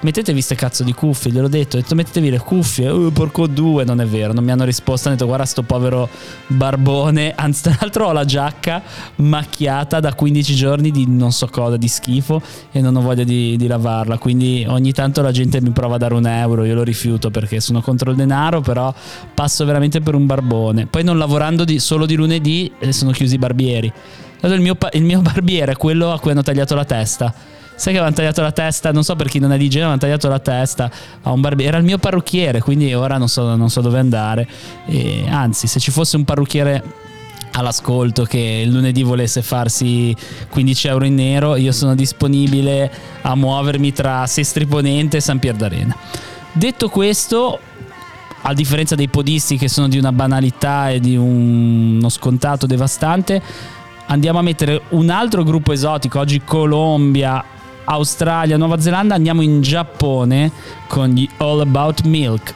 mettetevi 0.04 0.42
ste 0.42 0.56
cazzo 0.56 0.84
di 0.84 0.94
cuffie, 0.94 1.32
gliel'ho 1.32 1.48
detto, 1.48 1.78
ho 1.78 1.80
detto 1.80 1.96
mettetevi 1.96 2.30
le 2.30 2.40
cuffie, 2.40 2.90
uh, 2.90 3.12
porco 3.12 3.48
due, 3.48 3.84
non 3.84 4.02
è 4.02 4.06
vero, 4.06 4.34
non 4.34 4.44
mi 4.44 4.52
hanno 4.52 4.66
risposto, 4.66 5.08
hanno 5.08 5.18
detto 5.18 5.28
guarda 5.28 5.46
sto 5.46 5.64
povero 5.64 6.10
barbone, 6.48 7.34
anzi 7.36 7.64
tra 7.64 7.78
l'altro 7.80 8.08
ho 8.08 8.12
la 8.12 8.26
giacca 8.26 8.82
macchiata 9.16 10.00
da 10.00 10.14
15 10.14 10.56
giorni 10.56 10.92
di 10.92 11.06
non 11.08 11.32
so 11.32 11.48
cosa, 11.48 11.78
di 11.78 11.88
schifo 11.88 12.42
e 12.72 12.82
non 12.82 12.96
ho 12.96 13.02
voglia 13.02 13.24
di, 13.24 13.56
di 13.58 13.68
lavarla, 13.68 14.18
quindi 14.18 14.66
ogni 14.68 14.92
tanto 14.92 15.22
la 15.22 15.32
gente 15.32 15.62
mi 15.62 15.72
prova 15.72 15.96
a 15.96 15.98
dare 15.98 16.14
un 16.14 16.28
euro, 16.28 16.66
io 16.66 16.76
lo 16.76 16.84
rifiuto 16.84 17.32
perché 17.32 17.60
sono 17.60 17.82
contro 17.82 18.12
il 18.12 18.18
denaro, 18.18 18.62
però 18.62 18.94
passo 19.34 19.66
veramente 19.66 20.02
per 20.02 20.16
un 20.16 20.26
barbone, 20.26 20.86
poi 20.86 21.04
non 21.04 21.18
lavorando 21.18 21.64
di- 21.64 21.80
solo 21.80 22.06
di 22.06 22.16
lunedì 22.16 22.72
eh, 22.80 22.92
sono 22.92 23.12
chiusi 23.12 23.36
i 23.36 23.40
barbieri. 23.40 23.92
Il 24.42 24.60
mio, 24.60 24.76
il 24.92 25.04
mio 25.04 25.22
barbiere 25.24 25.72
è 25.72 25.76
quello 25.78 26.12
a 26.12 26.20
cui 26.20 26.32
hanno 26.32 26.44
tagliato 26.44 26.76
la 26.76 26.84
testa. 26.84 27.34
Sai 27.76 27.92
che 27.92 28.00
avevano 28.00 28.16
tagliato 28.16 28.42
la 28.42 28.52
testa, 28.52 28.92
non 28.92 29.04
so 29.04 29.16
per 29.16 29.28
chi 29.28 29.40
non 29.40 29.52
è 29.52 29.58
di 29.58 29.70
Genova, 29.70 29.94
avevano 29.94 30.20
tagliato 30.20 30.30
la 30.30 30.40
testa 30.40 30.92
a 31.22 31.32
un 31.32 31.42
barbiere. 31.42 31.70
Era 31.70 31.78
il 31.80 31.84
mio 31.84 31.98
parrucchiere, 31.98 32.62
quindi 32.62 32.94
ora 32.94 33.18
non 33.18 33.28
so, 33.28 33.56
non 33.56 33.70
so 33.70 33.82
dove 33.82 34.00
andare. 34.00 34.48
E, 34.86 35.26
anzi, 35.30 35.68
se 35.68 35.80
ci 35.80 35.92
fosse 35.92 36.16
un 36.16 36.24
parrucchiere 36.24 36.84
all'ascolto 37.54 38.24
che 38.24 38.64
il 38.66 38.72
lunedì 38.72 39.04
volesse 39.04 39.42
farsi 39.42 40.16
15 40.50 40.88
euro 40.88 41.06
in 41.06 41.16
nero, 41.16 41.56
io 41.56 41.72
sono 41.72 41.96
disponibile 41.96 42.92
a 43.22 43.36
muovermi 43.36 43.92
tra 43.92 44.26
Sestri 44.28 44.66
Ponente 44.66 45.18
e 45.18 45.22
San 45.22 45.40
Pier 45.40 45.56
d'Arena. 45.56 45.96
Detto 46.52 46.90
questo, 46.90 47.60
a 48.42 48.54
differenza 48.54 48.96
dei 48.96 49.08
podisti 49.08 49.58
che 49.58 49.68
sono 49.68 49.88
di 49.88 49.98
una 49.98 50.12
banalità 50.12 50.90
e 50.90 51.00
di 51.00 51.16
un- 51.16 51.98
uno 51.98 52.10
scontato 52.10 52.66
devastante, 52.66 53.42
andiamo 54.08 54.40
a 54.40 54.42
mettere 54.42 54.82
un 54.90 55.10
altro 55.10 55.44
gruppo 55.44 55.72
esotico, 55.72 56.20
oggi 56.20 56.42
Colombia, 56.44 57.44
Australia, 57.86 58.58
Nuova 58.58 58.80
Zelanda, 58.80 59.16
andiamo 59.16 59.42
in 59.42 59.62
Giappone 59.62 60.52
con 60.88 61.10
gli 61.10 61.28
All 61.38 61.62
About 61.62 62.04
Milk. 62.04 62.54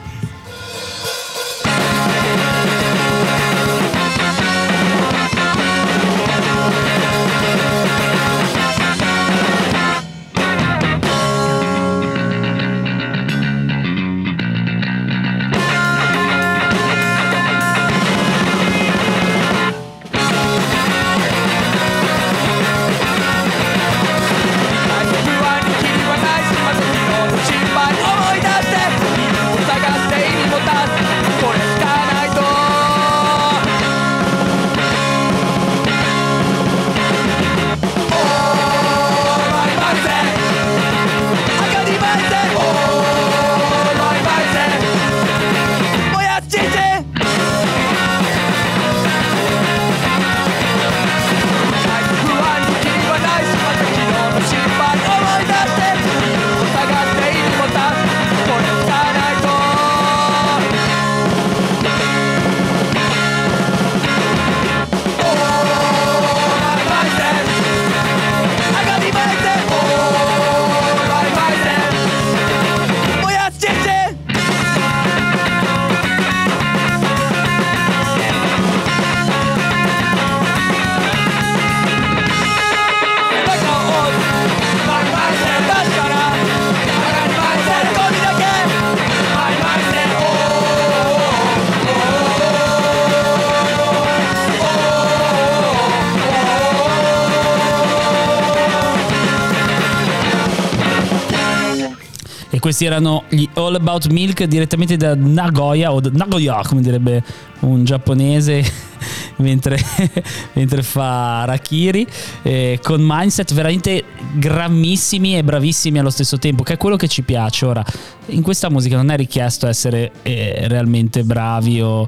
Questi 102.68 102.84
erano 102.84 103.24
gli 103.30 103.48
All 103.54 103.76
About 103.76 104.08
Milk 104.08 104.44
direttamente 104.44 104.98
da 104.98 105.14
Nagoya 105.14 105.90
o 105.90 106.00
da 106.00 106.10
Nagoya, 106.12 106.60
come 106.66 106.82
direbbe 106.82 107.22
un 107.60 107.82
giapponese 107.82 108.62
mentre, 109.36 109.78
mentre 110.52 110.82
fa 110.82 111.46
Rakiri, 111.46 112.06
eh, 112.42 112.78
con 112.82 113.00
mindset 113.02 113.54
veramente 113.54 114.04
grammissimi 114.34 115.38
e 115.38 115.42
bravissimi 115.42 115.98
allo 115.98 116.10
stesso 116.10 116.36
tempo, 116.36 116.62
che 116.62 116.74
è 116.74 116.76
quello 116.76 116.96
che 116.96 117.08
ci 117.08 117.22
piace. 117.22 117.64
Ora, 117.64 117.82
in 118.26 118.42
questa 118.42 118.68
musica 118.68 118.96
non 118.96 119.08
è 119.08 119.16
richiesto 119.16 119.66
essere 119.66 120.12
eh, 120.20 120.66
realmente 120.68 121.24
bravi 121.24 121.80
o 121.80 122.06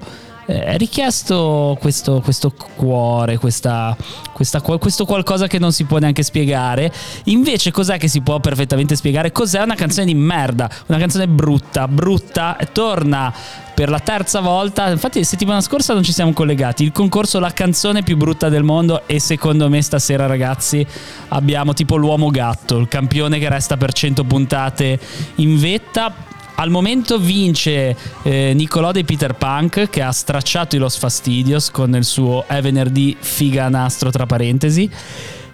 è 0.51 0.77
richiesto 0.77 1.77
questo, 1.81 2.21
questo 2.21 2.53
cuore, 2.77 3.39
questa, 3.39 3.97
questa- 4.33 4.61
questo 4.61 5.05
qualcosa 5.05 5.47
che 5.47 5.59
non 5.59 5.73
si 5.73 5.85
può 5.85 5.99
neanche 5.99 6.23
spiegare. 6.23 6.93
Invece, 7.25 7.71
cos'è 7.71 7.99
che 7.99 8.09
si 8.09 8.21
può 8.21 8.41
perfettamente 8.41 8.97
spiegare? 8.97 9.31
Cos'è 9.33 9.63
una 9.63 9.75
canzone 9.77 10.07
di 10.07 10.15
merda? 10.15 10.69
Una 10.87 10.99
canzone 10.99 11.29
brutta, 11.29 11.87
brutta, 11.87 12.57
torna 12.73 13.33
per 13.75 13.89
la 13.89 14.01
terza 14.01 14.41
volta. 14.41 14.91
Infatti, 14.91 15.23
settimana 15.25 15.61
scorsa 15.61 15.95
non 15.95 16.03
ci 16.03 16.13
siamo 16.13 16.33
collegati. 16.33 16.83
Il 16.83 16.93
concorso 16.93 17.39
La 17.39 17.53
canzone 17.53 18.03
più 18.03 18.17
brutta 18.17 18.49
del 18.49 18.63
mondo. 18.63 19.07
E 19.07 19.21
secondo 19.21 19.69
me, 19.69 19.81
stasera, 19.83 20.27
ragazzi, 20.27 20.85
abbiamo 21.29 21.73
tipo 21.75 21.97
l'uomo 21.97 22.29
gatto, 22.31 22.77
il 22.77 22.89
campione 22.89 23.39
che 23.39 23.49
resta 23.49 23.77
per 23.77 23.93
100 23.93 24.25
puntate 24.25 24.99
in 25.37 25.59
vetta. 25.59 26.13
Al 26.61 26.69
momento 26.69 27.19
vince 27.19 27.97
eh, 28.23 28.53
Nicolò 28.55 28.93
dei 28.93 29.05
Peter 29.05 29.33
Punk 29.33 29.89
che 29.89 30.03
ha 30.03 30.13
stracciato 30.13 30.77
i 30.77 30.79
Los 30.79 30.99
Fastidios 30.99 31.71
con 31.71 31.95
il 31.97 32.05
suo 32.05 32.45
È 32.47 32.61
venerdì 32.61 33.17
figa 33.19 33.71
nastro 33.71 34.11
tra 34.11 34.27
parentesi 34.27 34.91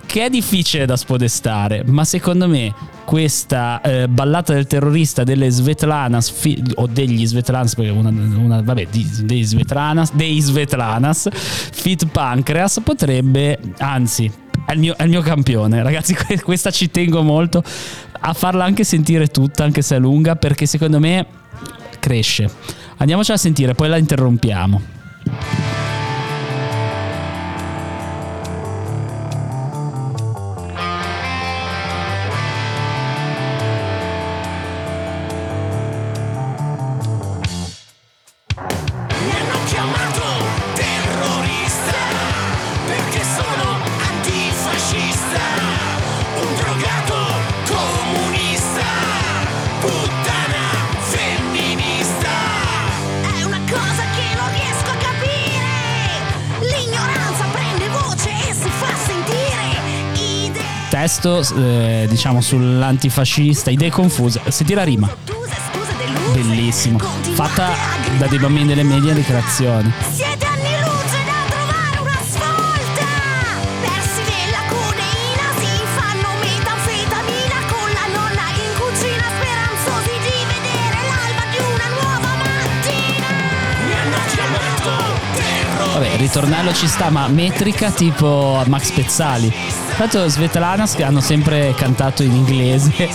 che 0.04 0.24
è 0.24 0.30
difficile 0.30 0.84
da 0.84 0.96
spodestare 0.96 1.82
ma 1.86 2.04
secondo 2.04 2.48
me 2.48 2.74
questa 3.04 3.80
eh, 3.82 4.08
ballata 4.08 4.52
del 4.52 4.66
terrorista 4.66 5.22
delle 5.22 5.48
Svetlanas 5.50 6.30
fi- 6.30 6.60
o 6.74 6.86
degli 6.86 7.24
Svetlanas 7.24 7.74
perché 7.76 7.90
una, 7.90 8.08
una- 8.08 8.62
vabbè 8.62 8.86
di- 8.90 9.08
dei 9.22 9.42
Svetlanas 9.42 10.12
dei 10.12 10.40
Svetlanas 10.40 11.28
Fit 11.32 12.06
Pancreas 12.06 12.80
potrebbe 12.82 13.58
anzi 13.78 14.30
è 14.66 14.72
il, 14.72 14.78
mio, 14.78 14.96
è 14.96 15.04
il 15.04 15.08
mio 15.08 15.22
campione, 15.22 15.82
ragazzi. 15.82 16.14
que- 16.18 16.42
Questa 16.42 16.70
ci 16.70 16.90
tengo 16.90 17.22
molto 17.22 17.62
a 18.20 18.32
farla 18.32 18.64
anche 18.64 18.84
sentire 18.84 19.28
tutta, 19.28 19.64
anche 19.64 19.82
se 19.82 19.96
è 19.96 19.98
lunga, 19.98 20.36
perché 20.36 20.66
secondo 20.66 20.98
me 20.98 21.26
cresce. 22.00 22.50
Andiamocela 22.98 23.36
a 23.36 23.40
sentire, 23.40 23.74
poi 23.74 23.88
la 23.88 23.96
interrompiamo. 23.96 24.82
Testo, 61.26 61.58
eh, 61.58 62.06
diciamo, 62.08 62.40
sull'antifascista, 62.40 63.70
idee 63.70 63.90
confuse. 63.90 64.40
Senti 64.48 64.74
la 64.74 64.84
rima. 64.84 65.12
Bellissimo. 66.32 66.98
Fatta 66.98 67.70
da 68.18 68.26
dei 68.26 68.38
bambini 68.38 68.66
delle 68.66 68.84
medie 68.84 69.14
di 69.14 69.22
creazione. 69.22 69.92
Siete 70.12 70.44
Vabbè, 85.96 86.12
il 86.12 86.18
ritornello 86.18 86.74
ci 86.74 86.86
sta, 86.86 87.08
ma 87.08 87.26
metrica 87.26 87.90
tipo 87.90 88.62
Max 88.66 88.90
Pezzali. 88.90 89.85
L'altro 89.98 90.28
Svetlana 90.28 90.86
hanno 91.02 91.20
sempre 91.20 91.72
cantato 91.74 92.22
in 92.22 92.34
inglese. 92.34 93.08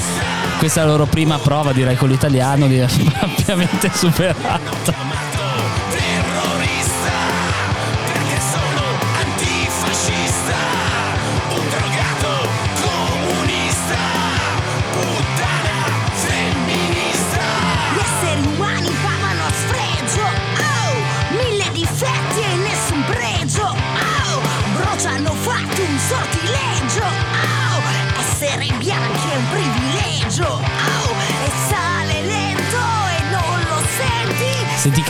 Questa 0.57 0.81
è 0.81 0.83
la 0.83 0.89
loro 0.89 1.05
prima 1.05 1.37
prova, 1.37 1.73
direi, 1.73 1.95
con 1.95 2.09
l'italiano, 2.09 2.67
di 2.67 2.79
ampiamente 3.21 3.91
superata. 3.93 5.00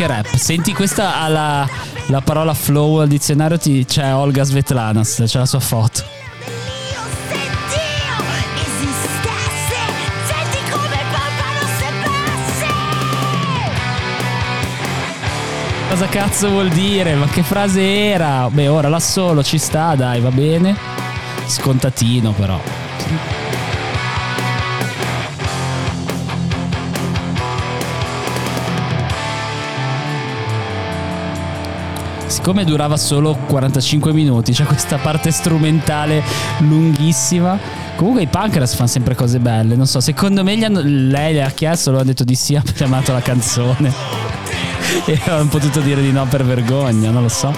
Senti 0.01 0.13
che 0.13 0.21
rap, 0.21 0.35
senti 0.35 0.73
questa 0.73 1.21
alla 1.21 1.69
la 2.07 2.21
parola 2.21 2.55
flow 2.55 2.95
al 3.01 3.07
dizionario 3.07 3.59
ti, 3.59 3.85
c'è 3.85 4.15
Olga 4.15 4.43
Svetlana, 4.43 5.03
c'è 5.03 5.37
la 5.37 5.45
sua 5.45 5.59
foto. 5.59 6.01
Cosa 15.87 16.07
cazzo 16.07 16.49
vuol 16.49 16.69
dire? 16.69 17.13
Ma 17.13 17.27
che 17.27 17.43
frase 17.43 18.09
era? 18.09 18.49
Beh, 18.49 18.69
ora 18.69 18.89
la 18.89 18.99
solo 18.99 19.43
ci 19.43 19.59
sta, 19.59 19.93
dai, 19.93 20.19
va 20.19 20.31
bene. 20.31 20.75
Scontatino 21.45 22.31
però. 22.31 22.80
Siccome 32.43 32.65
durava 32.65 32.97
solo 32.97 33.35
45 33.35 34.13
minuti, 34.13 34.51
c'è 34.51 34.63
questa 34.63 34.97
parte 34.97 35.29
strumentale 35.29 36.23
lunghissima. 36.61 37.55
Comunque 37.95 38.23
i 38.23 38.27
Pancras 38.27 38.73
fanno 38.73 38.87
sempre 38.87 39.13
cose 39.13 39.37
belle. 39.37 39.75
Non 39.75 39.85
so, 39.85 39.99
secondo 39.99 40.43
me 40.43 40.53
hanno- 40.65 40.81
lei 40.83 41.35
le 41.35 41.43
ha 41.43 41.51
chiesto, 41.51 41.91
lo 41.91 41.99
ha 41.99 42.03
detto 42.03 42.23
di 42.23 42.33
sì, 42.33 42.55
ha 42.57 42.63
chiamato 42.63 43.13
la 43.13 43.21
canzone. 43.21 43.93
E 45.05 45.19
hanno 45.27 45.45
potuto 45.45 45.79
dire 45.81 46.01
di 46.01 46.11
no 46.11 46.25
per 46.25 46.43
vergogna, 46.43 47.11
non 47.11 47.21
lo 47.21 47.29
so. 47.29 47.53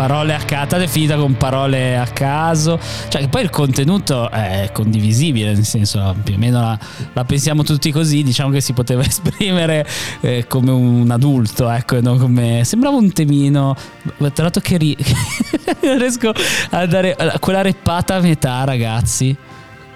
Parole 0.00 0.32
a 0.32 0.38
caso, 0.38 0.76
è 0.76 0.86
finita 0.86 1.16
con 1.16 1.36
parole 1.36 1.98
a 1.98 2.06
caso. 2.06 2.80
Cioè, 3.08 3.20
che 3.20 3.28
poi 3.28 3.42
il 3.42 3.50
contenuto 3.50 4.30
è 4.30 4.70
condivisibile, 4.72 5.52
nel 5.52 5.66
senso, 5.66 6.16
più 6.24 6.36
o 6.36 6.38
meno 6.38 6.58
la, 6.58 6.78
la 7.12 7.24
pensiamo 7.24 7.62
tutti 7.64 7.92
così. 7.92 8.22
Diciamo 8.22 8.50
che 8.50 8.62
si 8.62 8.72
poteva 8.72 9.02
esprimere 9.04 9.86
eh, 10.22 10.46
come 10.48 10.70
un 10.70 11.10
adulto, 11.10 11.68
ecco, 11.68 12.00
non 12.00 12.16
come. 12.16 12.64
Sembrava 12.64 12.96
un 12.96 13.12
temino. 13.12 13.76
Tra 14.16 14.30
l'altro, 14.36 14.62
che 14.62 14.78
ri... 14.78 14.96
non 15.84 15.98
riesco 15.98 16.32
a 16.70 16.86
dare 16.86 17.14
quella 17.38 17.60
reppata 17.60 18.14
a 18.14 18.20
metà, 18.20 18.64
ragazzi. 18.64 19.36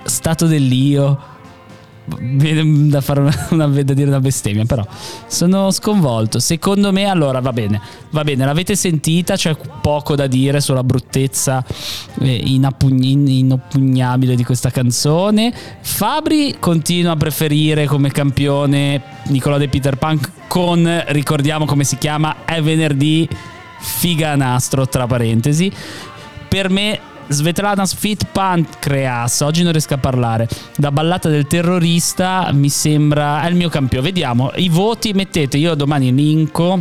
Stato 0.04 0.44
dell'io. 0.44 1.32
Viene 2.06 2.88
da 2.88 3.00
fare 3.00 3.20
una, 3.20 3.46
una- 3.50 3.66
da 3.82 3.94
dire 3.94 4.08
una 4.08 4.20
bestemmia, 4.20 4.64
però 4.66 4.86
sono 5.26 5.70
sconvolto. 5.70 6.38
Secondo 6.38 6.92
me, 6.92 7.04
allora 7.06 7.40
va 7.40 7.52
bene, 7.52 7.80
va 8.10 8.22
bene, 8.24 8.44
l'avete 8.44 8.76
sentita, 8.76 9.36
c'è 9.36 9.56
poco 9.80 10.14
da 10.14 10.26
dire 10.26 10.60
sulla 10.60 10.84
bruttezza 10.84 11.64
eh, 12.20 12.34
inappugn- 12.44 13.02
in- 13.02 13.26
inoppugnabile 13.28 14.36
di 14.36 14.44
questa 14.44 14.70
canzone. 14.70 15.52
Fabri 15.80 16.56
continua 16.60 17.12
a 17.12 17.16
preferire 17.16 17.86
come 17.86 18.10
campione 18.10 19.02
Nicola 19.28 19.56
De 19.56 19.68
Peter 19.68 19.96
Pan 19.96 20.20
con, 20.46 21.02
ricordiamo 21.08 21.64
come 21.64 21.84
si 21.84 21.96
chiama, 21.96 22.44
è 22.44 22.60
venerdì, 22.60 23.26
figa 23.78 24.36
nastro, 24.36 24.86
tra 24.86 25.06
parentesi. 25.06 25.72
Per 26.48 26.68
me 26.70 27.00
Svetlana 27.28 27.86
Fit 27.86 28.26
Pancreas, 28.32 29.40
oggi 29.40 29.62
non 29.62 29.72
riesco 29.72 29.94
a 29.94 29.98
parlare. 29.98 30.48
Da 30.76 30.92
ballata 30.92 31.28
del 31.28 31.46
terrorista 31.46 32.50
mi 32.52 32.68
sembra 32.68 33.42
è 33.42 33.48
il 33.48 33.54
mio 33.54 33.68
campione. 33.68 34.04
Vediamo 34.04 34.52
i 34.56 34.68
voti, 34.68 35.12
mettete 35.12 35.56
io 35.56 35.74
domani 35.74 36.14
linko 36.14 36.80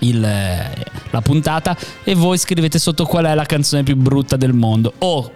il, 0.00 0.20
la 0.20 1.20
puntata 1.22 1.76
e 2.02 2.14
voi 2.14 2.38
scrivete 2.38 2.78
sotto 2.78 3.04
qual 3.04 3.24
è 3.24 3.34
la 3.34 3.46
canzone 3.46 3.82
più 3.82 3.96
brutta 3.96 4.36
del 4.36 4.52
mondo. 4.52 4.92
O 4.98 5.32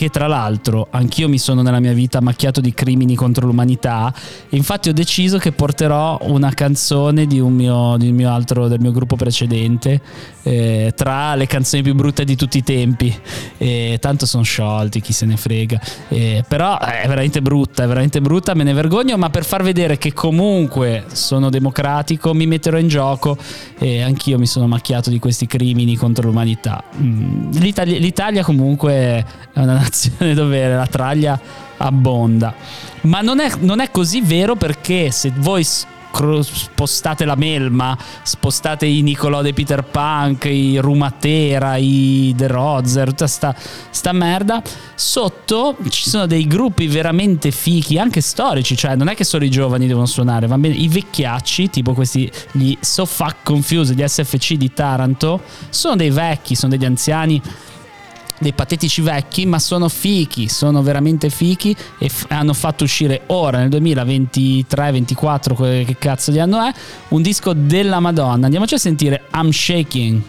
che 0.00 0.08
tra 0.08 0.26
l'altro 0.26 0.86
anch'io 0.92 1.28
mi 1.28 1.36
sono 1.36 1.60
nella 1.60 1.78
mia 1.78 1.92
vita 1.92 2.22
macchiato 2.22 2.62
di 2.62 2.72
crimini 2.72 3.14
contro 3.14 3.46
l'umanità. 3.46 4.10
Infatti 4.50 4.88
ho 4.88 4.94
deciso 4.94 5.36
che 5.36 5.52
porterò 5.52 6.18
una 6.22 6.54
canzone 6.54 7.26
di 7.26 7.38
un 7.38 7.52
mio, 7.52 7.96
di 7.98 8.08
un 8.08 8.14
mio 8.14 8.32
altro, 8.32 8.66
del 8.66 8.80
mio 8.80 8.92
gruppo 8.92 9.16
precedente 9.16 10.00
eh, 10.42 10.94
tra 10.96 11.34
le 11.34 11.46
canzoni 11.46 11.82
più 11.82 11.94
brutte 11.94 12.24
di 12.24 12.34
tutti 12.34 12.56
i 12.56 12.62
tempi. 12.62 13.14
Eh, 13.58 13.98
tanto 14.00 14.24
sono 14.24 14.42
sciolti, 14.42 15.02
chi 15.02 15.12
se 15.12 15.26
ne 15.26 15.36
frega. 15.36 15.78
Eh, 16.08 16.44
però 16.48 16.78
è 16.78 17.04
veramente 17.06 17.42
brutta, 17.42 17.84
è 17.84 17.86
veramente 17.86 18.22
brutta, 18.22 18.54
me 18.54 18.64
ne 18.64 18.72
vergogno, 18.72 19.18
ma 19.18 19.28
per 19.28 19.44
far 19.44 19.62
vedere 19.62 19.98
che 19.98 20.14
comunque 20.14 21.04
sono 21.12 21.50
democratico 21.50 22.32
mi 22.32 22.46
metterò 22.46 22.78
in 22.78 22.88
gioco 22.88 23.36
e 23.78 24.00
anch'io 24.00 24.38
mi 24.38 24.46
sono 24.46 24.66
macchiato 24.66 25.10
di 25.10 25.18
questi 25.18 25.46
crimini 25.46 25.94
contro 25.94 26.26
l'umanità. 26.26 26.82
Mm, 26.96 27.50
L'Italia, 27.52 27.98
l'Italia 27.98 28.42
comunque 28.42 28.92
è 29.52 29.60
una 29.60 29.88
nazione 29.90 30.34
dove 30.34 30.68
la 30.68 30.86
traglia 30.86 31.38
abbonda. 31.76 32.54
Ma 33.02 33.20
non 33.20 33.40
è, 33.40 33.50
non 33.58 33.80
è 33.80 33.90
così 33.90 34.20
vero 34.20 34.54
perché 34.54 35.10
se 35.10 35.32
voi 35.36 35.64
spostate 36.42 37.24
la 37.24 37.36
melma, 37.36 37.96
spostate 38.22 38.84
i 38.84 39.00
Nicolò 39.00 39.42
de 39.42 39.52
Peter 39.52 39.84
Punk, 39.84 40.44
i 40.46 40.76
Rumatera, 40.78 41.76
i 41.76 42.34
The 42.36 42.48
Rozer, 42.48 43.08
tutta 43.10 43.26
sta, 43.28 43.54
sta 43.90 44.12
merda, 44.12 44.60
sotto 44.94 45.76
ci 45.88 46.10
sono 46.10 46.26
dei 46.26 46.46
gruppi 46.46 46.88
veramente 46.88 47.52
fichi, 47.52 47.96
anche 47.96 48.20
storici, 48.20 48.76
cioè 48.76 48.96
non 48.96 49.08
è 49.08 49.14
che 49.14 49.24
solo 49.24 49.44
i 49.44 49.50
giovani 49.50 49.86
devono 49.86 50.06
suonare, 50.06 50.48
va 50.48 50.58
bene, 50.58 50.74
i 50.74 50.88
vecchiacci, 50.88 51.70
tipo 51.70 51.94
questi, 51.94 52.30
gli 52.52 52.76
So 52.80 53.06
Fuck 53.06 53.44
Confused 53.44 53.94
di 53.94 54.06
SFC 54.06 54.54
di 54.54 54.72
Taranto, 54.72 55.40
sono 55.70 55.94
dei 55.94 56.10
vecchi, 56.10 56.56
sono 56.56 56.72
degli 56.72 56.84
anziani 56.84 57.40
dei 58.40 58.52
patetici 58.52 59.02
vecchi, 59.02 59.44
ma 59.46 59.58
sono 59.58 59.88
fichi, 59.88 60.48
sono 60.48 60.82
veramente 60.82 61.28
fichi 61.28 61.76
e 61.98 62.08
f- 62.08 62.24
hanno 62.30 62.54
fatto 62.54 62.84
uscire 62.84 63.22
ora 63.26 63.58
nel 63.58 63.68
2023-24, 63.68 65.54
que- 65.54 65.84
che 65.86 65.96
cazzo 65.98 66.30
di 66.30 66.38
anno 66.40 66.60
è, 66.60 66.72
un 67.08 67.22
disco 67.22 67.52
della 67.52 68.00
Madonna. 68.00 68.46
Andiamoci 68.46 68.74
a 68.74 68.78
sentire 68.78 69.24
I'm 69.34 69.50
Shaking. 69.50 70.22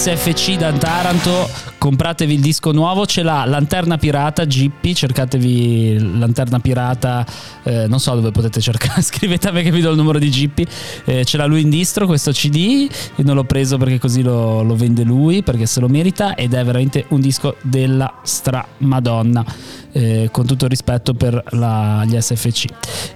SFC 0.00 0.56
da 0.56 0.72
Taranto, 0.72 1.46
compratevi 1.76 2.32
il 2.32 2.40
disco 2.40 2.72
nuovo, 2.72 3.04
ce 3.04 3.22
l'ha 3.22 3.44
Lanterna 3.44 3.98
Pirata, 3.98 4.46
Gippi, 4.46 4.94
cercatevi 4.94 6.16
Lanterna 6.18 6.58
Pirata, 6.58 7.26
eh, 7.64 7.86
non 7.86 8.00
so 8.00 8.14
dove 8.14 8.30
potete 8.30 8.62
cercare, 8.62 9.02
scrivete 9.04 9.48
a 9.48 9.52
me 9.52 9.62
che 9.62 9.70
vi 9.70 9.82
do 9.82 9.90
il 9.90 9.96
numero 9.96 10.18
di 10.18 10.30
Gippi, 10.30 10.66
eh, 11.04 11.26
ce 11.26 11.36
l'ha 11.36 11.44
lui 11.44 11.60
in 11.60 11.68
distro 11.68 12.06
questo 12.06 12.32
CD, 12.32 12.88
io 13.14 13.24
non 13.24 13.34
l'ho 13.34 13.44
preso 13.44 13.76
perché 13.76 13.98
così 13.98 14.22
lo, 14.22 14.62
lo 14.62 14.74
vende 14.74 15.02
lui, 15.02 15.42
perché 15.42 15.66
se 15.66 15.80
lo 15.80 15.88
merita. 15.88 16.34
Ed 16.34 16.54
è 16.54 16.64
veramente 16.64 17.04
un 17.08 17.20
disco 17.20 17.56
della 17.60 18.10
stra 18.22 18.66
Madonna. 18.78 19.44
Eh, 19.92 20.28
con 20.30 20.46
tutto 20.46 20.64
il 20.64 20.70
rispetto 20.70 21.14
per 21.14 21.42
la- 21.50 22.04
gli 22.04 22.16
SFC. 22.18 22.64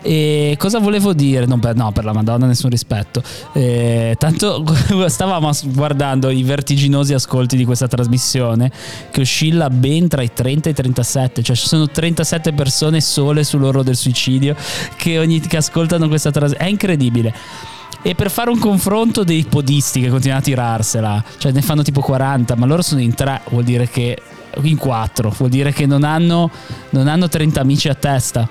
E 0.03 0.57
cosa 0.59 0.79
volevo 0.79 1.13
dire? 1.13 1.47
Per, 1.47 1.75
no, 1.75 1.93
per 1.93 2.05
la 2.05 2.13
Madonna 2.13 2.47
nessun 2.47 2.71
rispetto. 2.71 3.23
Eh, 3.53 4.17
tanto 4.19 4.65
stavamo 5.07 5.51
guardando 5.67 6.31
i 6.31 6.43
vertiginosi 6.43 7.15
ascolti 7.15 7.57
di 7.57 7.65
questa 7.65 7.89
trasmissione 7.89 8.71
che 9.11 9.21
oscilla 9.21 9.71
ben 9.71 10.09
tra 10.09 10.23
i 10.23 10.33
30 10.33 10.69
e 10.69 10.73
i 10.73 10.75
37, 10.75 11.43
cioè 11.43 11.57
ci 11.57 11.67
sono 11.67 11.89
37 11.89 12.53
persone 12.53 13.01
sole 13.01 13.45
sull'oro 13.45 13.83
del 13.83 13.97
suicidio 13.97 14.57
che, 14.97 15.19
ogni, 15.19 15.41
che 15.41 15.57
ascoltano 15.57 16.09
questa 16.09 16.31
trasmissione. 16.31 16.69
È 16.69 16.71
incredibile. 16.71 17.35
E 18.07 18.15
per 18.15 18.31
fare 18.31 18.51
un 18.51 18.59
confronto 18.59 19.25
dei 19.25 19.47
podisti 19.49 20.01
che 20.03 20.11
continuano 20.11 20.43
a 20.43 20.45
tirarsela, 20.45 21.25
cioè 21.39 21.53
ne 21.53 21.63
fanno 21.63 21.83
tipo 21.83 22.03
40, 22.03 22.55
ma 22.55 22.67
loro 22.67 22.83
sono 22.83 23.01
in 23.01 23.15
3, 23.15 23.41
vuol 23.49 23.65
dire 23.65 23.89
che 23.89 24.19
in 24.63 24.77
4, 24.77 25.31
vuol 25.31 25.51
dire 25.51 25.73
che 25.73 25.87
non 25.87 26.05
hanno, 26.05 26.51
non 26.91 27.09
hanno 27.09 27.29
30 27.29 27.61
amici 27.61 27.89
a 27.89 27.95
testa, 27.95 28.49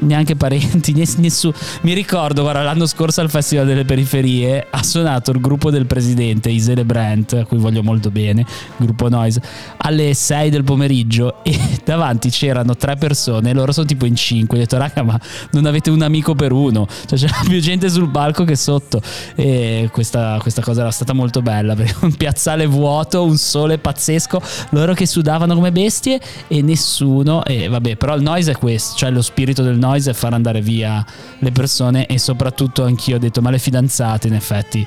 neanche 0.00 0.36
parenti, 0.36 0.92
ness- 0.94 1.16
nessuno. 1.16 1.54
Mi 1.82 1.92
ricordo, 1.92 2.42
guarda, 2.42 2.62
l'anno 2.62 2.86
scorso 2.86 3.20
al 3.20 3.30
Festival 3.30 3.66
delle 3.66 3.84
Periferie 3.84 4.66
ha 4.70 4.82
suonato 4.82 5.30
il 5.30 5.40
gruppo 5.40 5.70
del 5.70 5.86
presidente 5.86 6.50
Isele 6.50 6.84
Brent, 6.84 7.34
a 7.34 7.44
cui 7.44 7.58
voglio 7.58 7.82
molto 7.82 8.10
bene, 8.10 8.44
gruppo 8.76 9.08
Noise, 9.08 9.40
alle 9.78 10.14
6 10.14 10.50
del 10.50 10.64
pomeriggio 10.64 11.42
e 11.44 11.58
davanti 11.84 12.30
c'erano 12.30 12.76
tre 12.76 12.96
persone, 12.96 13.52
loro 13.52 13.72
sono 13.72 13.86
tipo 13.86 14.04
in 14.04 14.16
5. 14.16 14.56
Ho 14.56 14.60
detto, 14.60 14.76
raga, 14.76 15.02
ma 15.02 15.18
non 15.52 15.66
avete 15.66 15.90
un 15.90 16.02
amico 16.02 16.34
per 16.34 16.52
uno, 16.52 16.86
cioè 17.06 17.18
c'era 17.18 17.40
più 17.46 17.60
gente 17.60 17.88
sul 17.88 18.10
palco 18.10 18.44
che 18.44 18.56
sotto. 18.56 19.00
E 19.34 19.88
questa, 19.92 20.38
questa 20.40 20.62
cosa 20.62 20.80
era 20.80 20.90
stata 20.90 21.12
molto 21.12 21.42
bella 21.42 21.74
perché 21.74 21.94
un 22.00 22.14
piazzale 22.14 22.66
vuoto, 22.66 23.24
un 23.24 23.36
sole 23.36 23.78
pazzesco, 23.78 24.40
loro 24.70 24.94
che 24.94 25.06
sudavano 25.06 25.37
come 25.46 25.72
bestie 25.72 26.20
e 26.48 26.62
nessuno. 26.62 27.44
E 27.44 27.68
vabbè, 27.68 27.96
però 27.96 28.14
il 28.14 28.22
noise 28.22 28.52
è 28.52 28.56
questo, 28.56 28.96
cioè 28.96 29.10
lo 29.10 29.22
spirito 29.22 29.62
del 29.62 29.78
noise 29.78 30.10
è 30.10 30.14
far 30.14 30.34
andare 30.34 30.60
via 30.60 31.04
le 31.38 31.52
persone 31.52 32.06
e 32.06 32.18
soprattutto 32.18 32.84
anch'io 32.84 33.16
ho 33.16 33.18
detto, 33.18 33.40
ma 33.40 33.50
le 33.50 33.58
fidanzate 33.58 34.28
in 34.28 34.34
effetti 34.34 34.86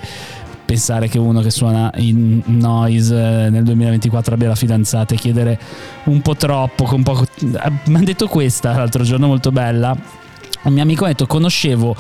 pensare 0.72 1.10
che 1.10 1.18
uno 1.20 1.42
che 1.42 1.50
suona 1.50 1.92
in 1.98 2.42
noise 2.46 3.14
eh, 3.14 3.50
nel 3.50 3.64
2024 3.64 4.36
abbia 4.36 4.48
la 4.48 4.56
fidanzata 4.56 5.14
e 5.14 5.18
chiedere 5.18 5.60
un 6.06 6.22
po' 6.22 6.36
troppo, 6.36 6.86
con 6.86 7.04
poco... 7.04 7.26
Mi 7.42 7.58
hanno 7.96 8.04
detto 8.06 8.28
questa 8.28 8.74
l'altro 8.74 9.04
giorno 9.04 9.28
molto 9.28 9.52
bella. 9.52 9.94
Un 10.64 10.72
mio 10.72 10.82
amico 10.82 11.04
mi 11.04 11.10
ha 11.10 11.12
detto 11.12 11.28
conoscevo 11.28 11.94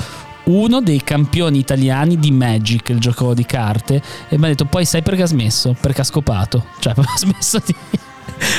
uno 0.43 0.81
dei 0.81 1.03
campioni 1.03 1.59
italiani 1.59 2.17
di 2.17 2.31
Magic, 2.31 2.89
il 2.89 2.99
gioco 2.99 3.33
di 3.33 3.45
carte, 3.45 4.01
e 4.29 4.37
mi 4.37 4.45
ha 4.45 4.47
detto 4.47 4.65
poi 4.65 4.85
sai 4.85 5.01
perché 5.01 5.23
ha 5.23 5.27
smesso? 5.27 5.75
Perché 5.79 6.01
ha 6.01 6.05
scopato. 6.05 6.65
Cioè 6.79 6.93
ha 6.97 7.17
smesso 7.17 7.61
di... 7.65 7.75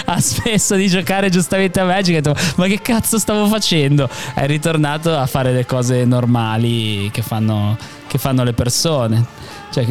Ha 0.04 0.20
smesso 0.20 0.74
di 0.74 0.88
giocare 0.88 1.30
giustamente 1.30 1.80
a 1.80 1.84
Magic. 1.84 2.14
e 2.14 2.18
Ha 2.18 2.20
detto, 2.20 2.40
ma 2.56 2.66
che 2.66 2.80
cazzo 2.80 3.18
stavo 3.18 3.46
facendo? 3.46 4.08
È 4.34 4.46
ritornato 4.46 5.16
a 5.16 5.26
fare 5.26 5.52
le 5.52 5.64
cose 5.64 6.04
normali 6.04 7.08
che 7.12 7.22
fanno, 7.22 7.76
che 8.06 8.18
fanno 8.18 8.44
le 8.44 8.52
persone. 8.52 9.24
Cioè, 9.72 9.86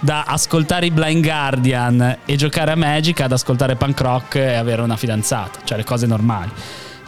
da 0.00 0.24
ascoltare 0.26 0.86
i 0.86 0.90
Blind 0.90 1.22
Guardian 1.22 2.18
e 2.24 2.36
giocare 2.36 2.72
a 2.72 2.76
Magic 2.76 3.20
ad 3.20 3.32
ascoltare 3.32 3.76
punk 3.76 4.00
rock 4.00 4.34
e 4.36 4.54
avere 4.54 4.80
una 4.80 4.96
fidanzata, 4.96 5.58
cioè 5.64 5.76
le 5.76 5.84
cose 5.84 6.06
normali. 6.06 6.50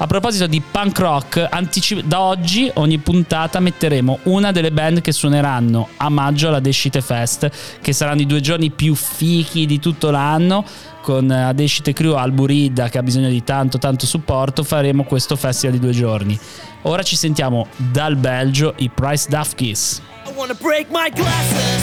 A 0.01 0.07
proposito 0.07 0.47
di 0.47 0.61
punk 0.61 0.97
rock, 1.01 1.45
anticiп- 1.51 2.05
da 2.05 2.21
oggi 2.21 2.71
ogni 2.75 2.99
puntata 2.99 3.59
metteremo 3.59 4.21
una 4.25 4.53
delle 4.53 4.71
band 4.71 5.01
che 5.01 5.11
suoneranno 5.11 5.89
a 5.97 6.09
maggio 6.09 6.47
alla 6.47 6.61
Descite 6.61 7.01
Fest, 7.01 7.51
che 7.81 7.93
saranno 7.93 8.21
i 8.21 8.27
due 8.27 8.41
giorni 8.41 8.71
più 8.71 8.95
fichi 8.95 9.67
di 9.67 9.81
tutto 9.81 10.11
l'anno. 10.11 10.65
Con 11.09 11.31
Adescite 11.31 11.94
Crew 11.94 12.16
Alburidda 12.16 12.90
che 12.90 12.99
ha 12.99 13.03
bisogno 13.03 13.31
di 13.31 13.42
tanto 13.42 13.79
tanto 13.79 14.05
supporto, 14.05 14.62
faremo 14.62 15.05
questo 15.05 15.37
festival 15.37 15.77
di 15.77 15.81
due 15.81 15.92
giorni. 15.92 16.38
Ora 16.83 17.03
ci 17.03 17.16
sentiamo 17.16 17.68
dal 17.77 18.14
Belgio 18.16 18.75
i 18.77 18.90
Price 18.90 19.27
Duff 19.27 19.55
Kiss. 19.55 20.03
I 20.27 20.33
wanna 20.37 20.53
break 20.53 20.88
my 20.90 21.09
glasses. 21.11 21.83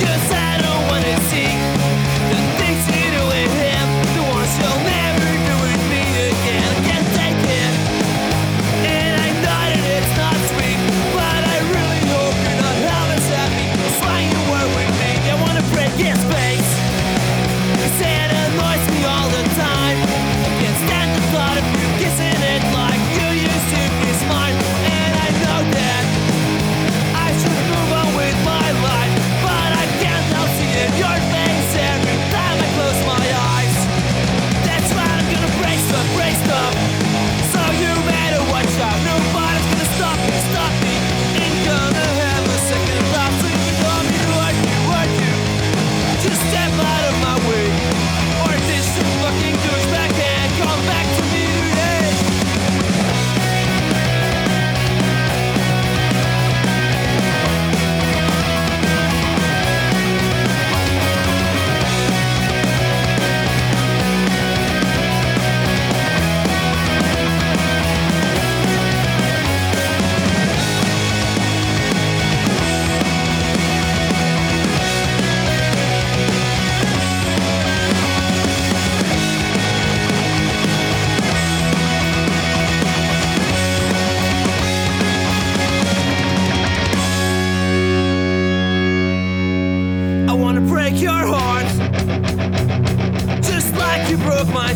Cause 0.00 0.34
I 0.34 0.60
don't 0.60 0.90
wanna 0.90 1.18
see 1.30 1.57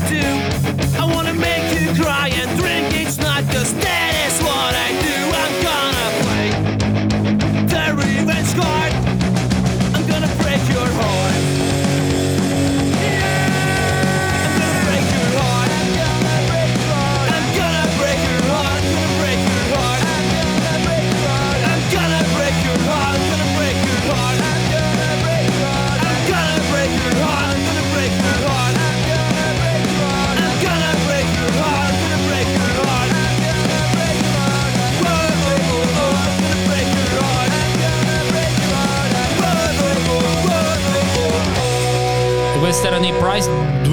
do. 0.08 0.61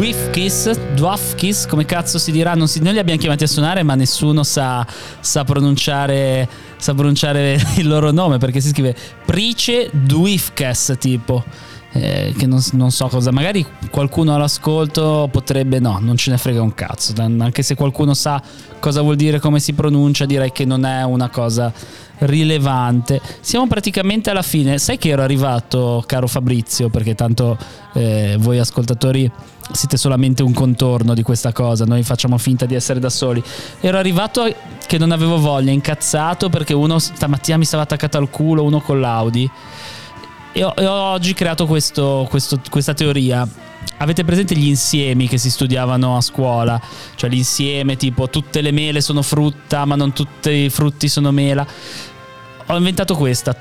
Dwarf 0.10 0.30
Kiss, 0.32 0.72
Dwarf 0.96 1.36
Kiss, 1.36 1.68
come 1.68 1.86
cazzo 1.86 2.18
si 2.18 2.32
dirà? 2.32 2.56
Non 2.56 2.68
si- 2.68 2.82
noi 2.82 2.94
li 2.94 3.00
abbiamo 3.00 3.20
chiamati 3.20 3.44
a 3.44 3.48
suonare, 3.48 3.84
ma 3.84 3.94
nessuno 3.94 4.42
sa, 4.42 4.84
sa 5.20 5.44
pronunciare, 5.44 6.50
sa 6.78 6.96
pronunciare 6.96 7.62
il 7.78 7.88
loro 7.88 8.10
nome 8.10 8.40
perché 8.40 8.60
si 8.60 8.70
scrive 8.70 8.96
Price 9.24 9.92
Dwifkes 9.94 10.96
tipo. 11.00 11.44
Eh, 11.92 12.34
che 12.38 12.46
non, 12.46 12.62
non 12.74 12.92
so 12.92 13.08
cosa, 13.08 13.32
magari 13.32 13.66
qualcuno 13.90 14.36
all'ascolto 14.36 15.28
potrebbe, 15.32 15.80
no, 15.80 15.98
non 16.00 16.18
ce 16.18 16.32
ne 16.32 16.38
frega 16.38 16.62
un 16.62 16.74
cazzo. 16.74 17.14
Anche 17.18 17.64
se 17.64 17.76
qualcuno 17.76 18.14
sa 18.14 18.42
cosa 18.80 19.02
vuol 19.02 19.16
dire, 19.16 19.40
come 19.40 19.60
si 19.60 19.74
pronuncia, 19.74 20.26
direi 20.26 20.52
che 20.52 20.66
non 20.66 20.86
è 20.86 21.04
una 21.04 21.30
cosa 21.30 21.72
rilevante. 22.20 23.22
Siamo 23.42 23.68
praticamente 23.68 24.30
alla 24.30 24.42
fine. 24.42 24.78
Sai 24.78 24.98
che 24.98 25.10
ero 25.10 25.22
arrivato, 25.22 26.04
caro 26.06 26.28
Fabrizio, 26.28 26.90
perché 26.90 27.16
tanto 27.16 27.58
eh, 27.94 28.36
voi 28.40 28.60
ascoltatori 28.60 29.32
siete 29.72 29.98
solamente 29.98 30.42
un 30.42 30.54
contorno 30.54 31.14
di 31.14 31.22
questa 31.22 31.52
cosa, 31.52 31.86
noi 31.86 32.02
facciamo 32.02 32.38
finta 32.38 32.66
di 32.66 32.76
essere 32.76 33.00
da 33.00 33.10
soli. 33.10 33.42
Ero 33.80 33.98
arrivato 33.98 34.52
che 34.88 34.98
non 34.98 35.12
avevo 35.12 35.40
voglia, 35.40 35.72
incazzato 35.72 36.50
perché 36.50 36.74
uno 36.74 36.98
stamattina 36.98 37.58
mi 37.58 37.66
stava 37.66 37.84
attaccato 37.84 38.18
al 38.18 38.30
culo, 38.30 38.64
uno 38.64 38.82
con 38.82 39.00
l'Audi. 39.00 39.50
E 40.52 40.64
ho, 40.64 40.74
e 40.76 40.86
ho 40.86 40.92
oggi 41.12 41.34
creato 41.34 41.66
questo- 41.66 42.26
questo- 42.30 42.60
questa 42.70 42.94
teoria. 42.94 43.48
Avete 43.98 44.24
presente 44.24 44.56
gli 44.56 44.68
insiemi 44.68 45.28
che 45.28 45.38
si 45.38 45.50
studiavano 45.50 46.18
a 46.18 46.22
scuola? 46.22 46.80
Cioè 47.16 47.30
l'insieme 47.30 47.96
tipo 47.98 48.30
tutte 48.30 48.62
le 48.62 48.72
mele 48.72 49.02
sono 49.02 49.22
frutta, 49.22 49.86
ma 49.86 49.96
non 49.96 50.12
tutti 50.14 50.50
i 50.50 50.70
frutti 50.70 51.08
sono 51.08 51.32
mela. 51.32 51.66
Ho 52.68 52.76
inventato 52.78 53.16
questa. 53.16 53.56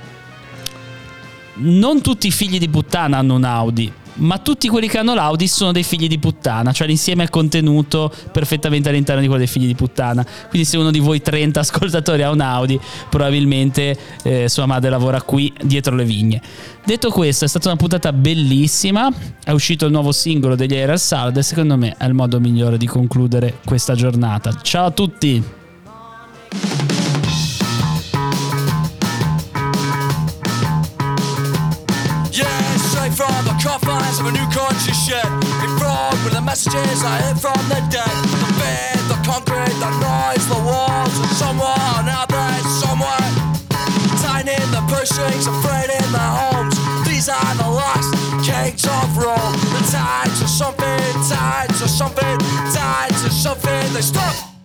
Non 1.60 2.00
tutti 2.02 2.28
i 2.28 2.30
figli 2.30 2.58
di 2.58 2.68
puttana 2.68 3.18
hanno 3.18 3.34
un 3.34 3.42
Audi, 3.42 3.92
ma 4.18 4.38
tutti 4.38 4.68
quelli 4.68 4.88
che 4.88 4.98
hanno 4.98 5.14
l'Audi 5.14 5.48
sono 5.48 5.72
dei 5.72 5.82
figli 5.82 6.06
di 6.06 6.18
puttana, 6.18 6.72
cioè 6.72 6.86
l'insieme 6.86 7.24
è 7.24 7.28
contenuto 7.28 8.12
perfettamente 8.32 8.88
all'interno 8.88 9.20
di 9.20 9.26
quello 9.26 9.42
dei 9.42 9.50
figli 9.52 9.66
di 9.66 9.74
puttana. 9.74 10.24
Quindi 10.48 10.68
se 10.68 10.76
uno 10.76 10.90
di 10.90 11.00
voi 11.00 11.20
30 11.20 11.58
ascoltatori 11.60 12.22
ha 12.22 12.30
un 12.30 12.40
Audi, 12.40 12.78
probabilmente 13.08 13.96
eh, 14.22 14.48
sua 14.48 14.66
madre 14.66 14.90
lavora 14.90 15.20
qui 15.22 15.52
dietro 15.62 15.94
le 15.94 16.04
vigne. 16.04 16.40
Detto 16.84 17.10
questo, 17.10 17.44
è 17.44 17.48
stata 17.48 17.68
una 17.68 17.76
puntata 17.76 18.12
bellissima, 18.12 19.10
è 19.42 19.50
uscito 19.50 19.84
il 19.84 19.92
nuovo 19.92 20.12
singolo 20.12 20.54
degli 20.54 20.74
Air 20.74 20.98
Salad 20.98 21.36
e 21.36 21.42
secondo 21.42 21.76
me 21.76 21.96
è 21.98 22.04
il 22.06 22.14
modo 22.14 22.38
migliore 22.40 22.76
di 22.76 22.86
concludere 22.86 23.58
questa 23.64 23.94
giornata. 23.94 24.52
Ciao 24.62 24.86
a 24.86 24.90
tutti! 24.90 25.56
Of 34.20 34.26
a 34.26 34.32
new 34.32 34.48
country 34.50 34.92
shed. 34.94 35.26
Big 35.60 35.72
frog 35.78 36.14
with 36.24 36.32
the 36.32 36.40
messages 36.40 37.04
I 37.04 37.22
heard 37.22 37.38
from 37.38 37.58
the 37.68 37.80
dead. 37.90 38.16
The 38.42 38.50
bed, 38.58 38.98
the 39.06 39.18
concrete, 39.22 39.76
the 39.78 39.90
noise, 40.02 40.46
the 40.48 40.60
walls. 40.64 41.14
Someone 41.38 42.08
out 42.08 42.28
there, 42.28 42.58
somewhere. 42.82 43.30
Tightening 44.22 44.70
the 44.74 44.82
purse 44.88 45.10
strings, 45.10 45.46
afraid 45.46 45.90
in 45.90 46.08
their 46.10 46.32
homes. 46.42 46.74
These 47.06 47.28
are 47.28 47.54
the 47.62 47.70
last 47.70 48.10
cakes 48.42 48.84
of 48.86 49.16
roll. 49.16 49.52
The 49.74 49.82
tides 49.90 50.42
of 50.42 50.48
something, 50.48 51.00
tides 51.28 51.80
of 51.82 51.90
something, 51.90 52.38
tides 52.74 53.24
of 53.24 53.32
something. 53.32 53.92
They 53.92 54.02
stop. 54.02 54.57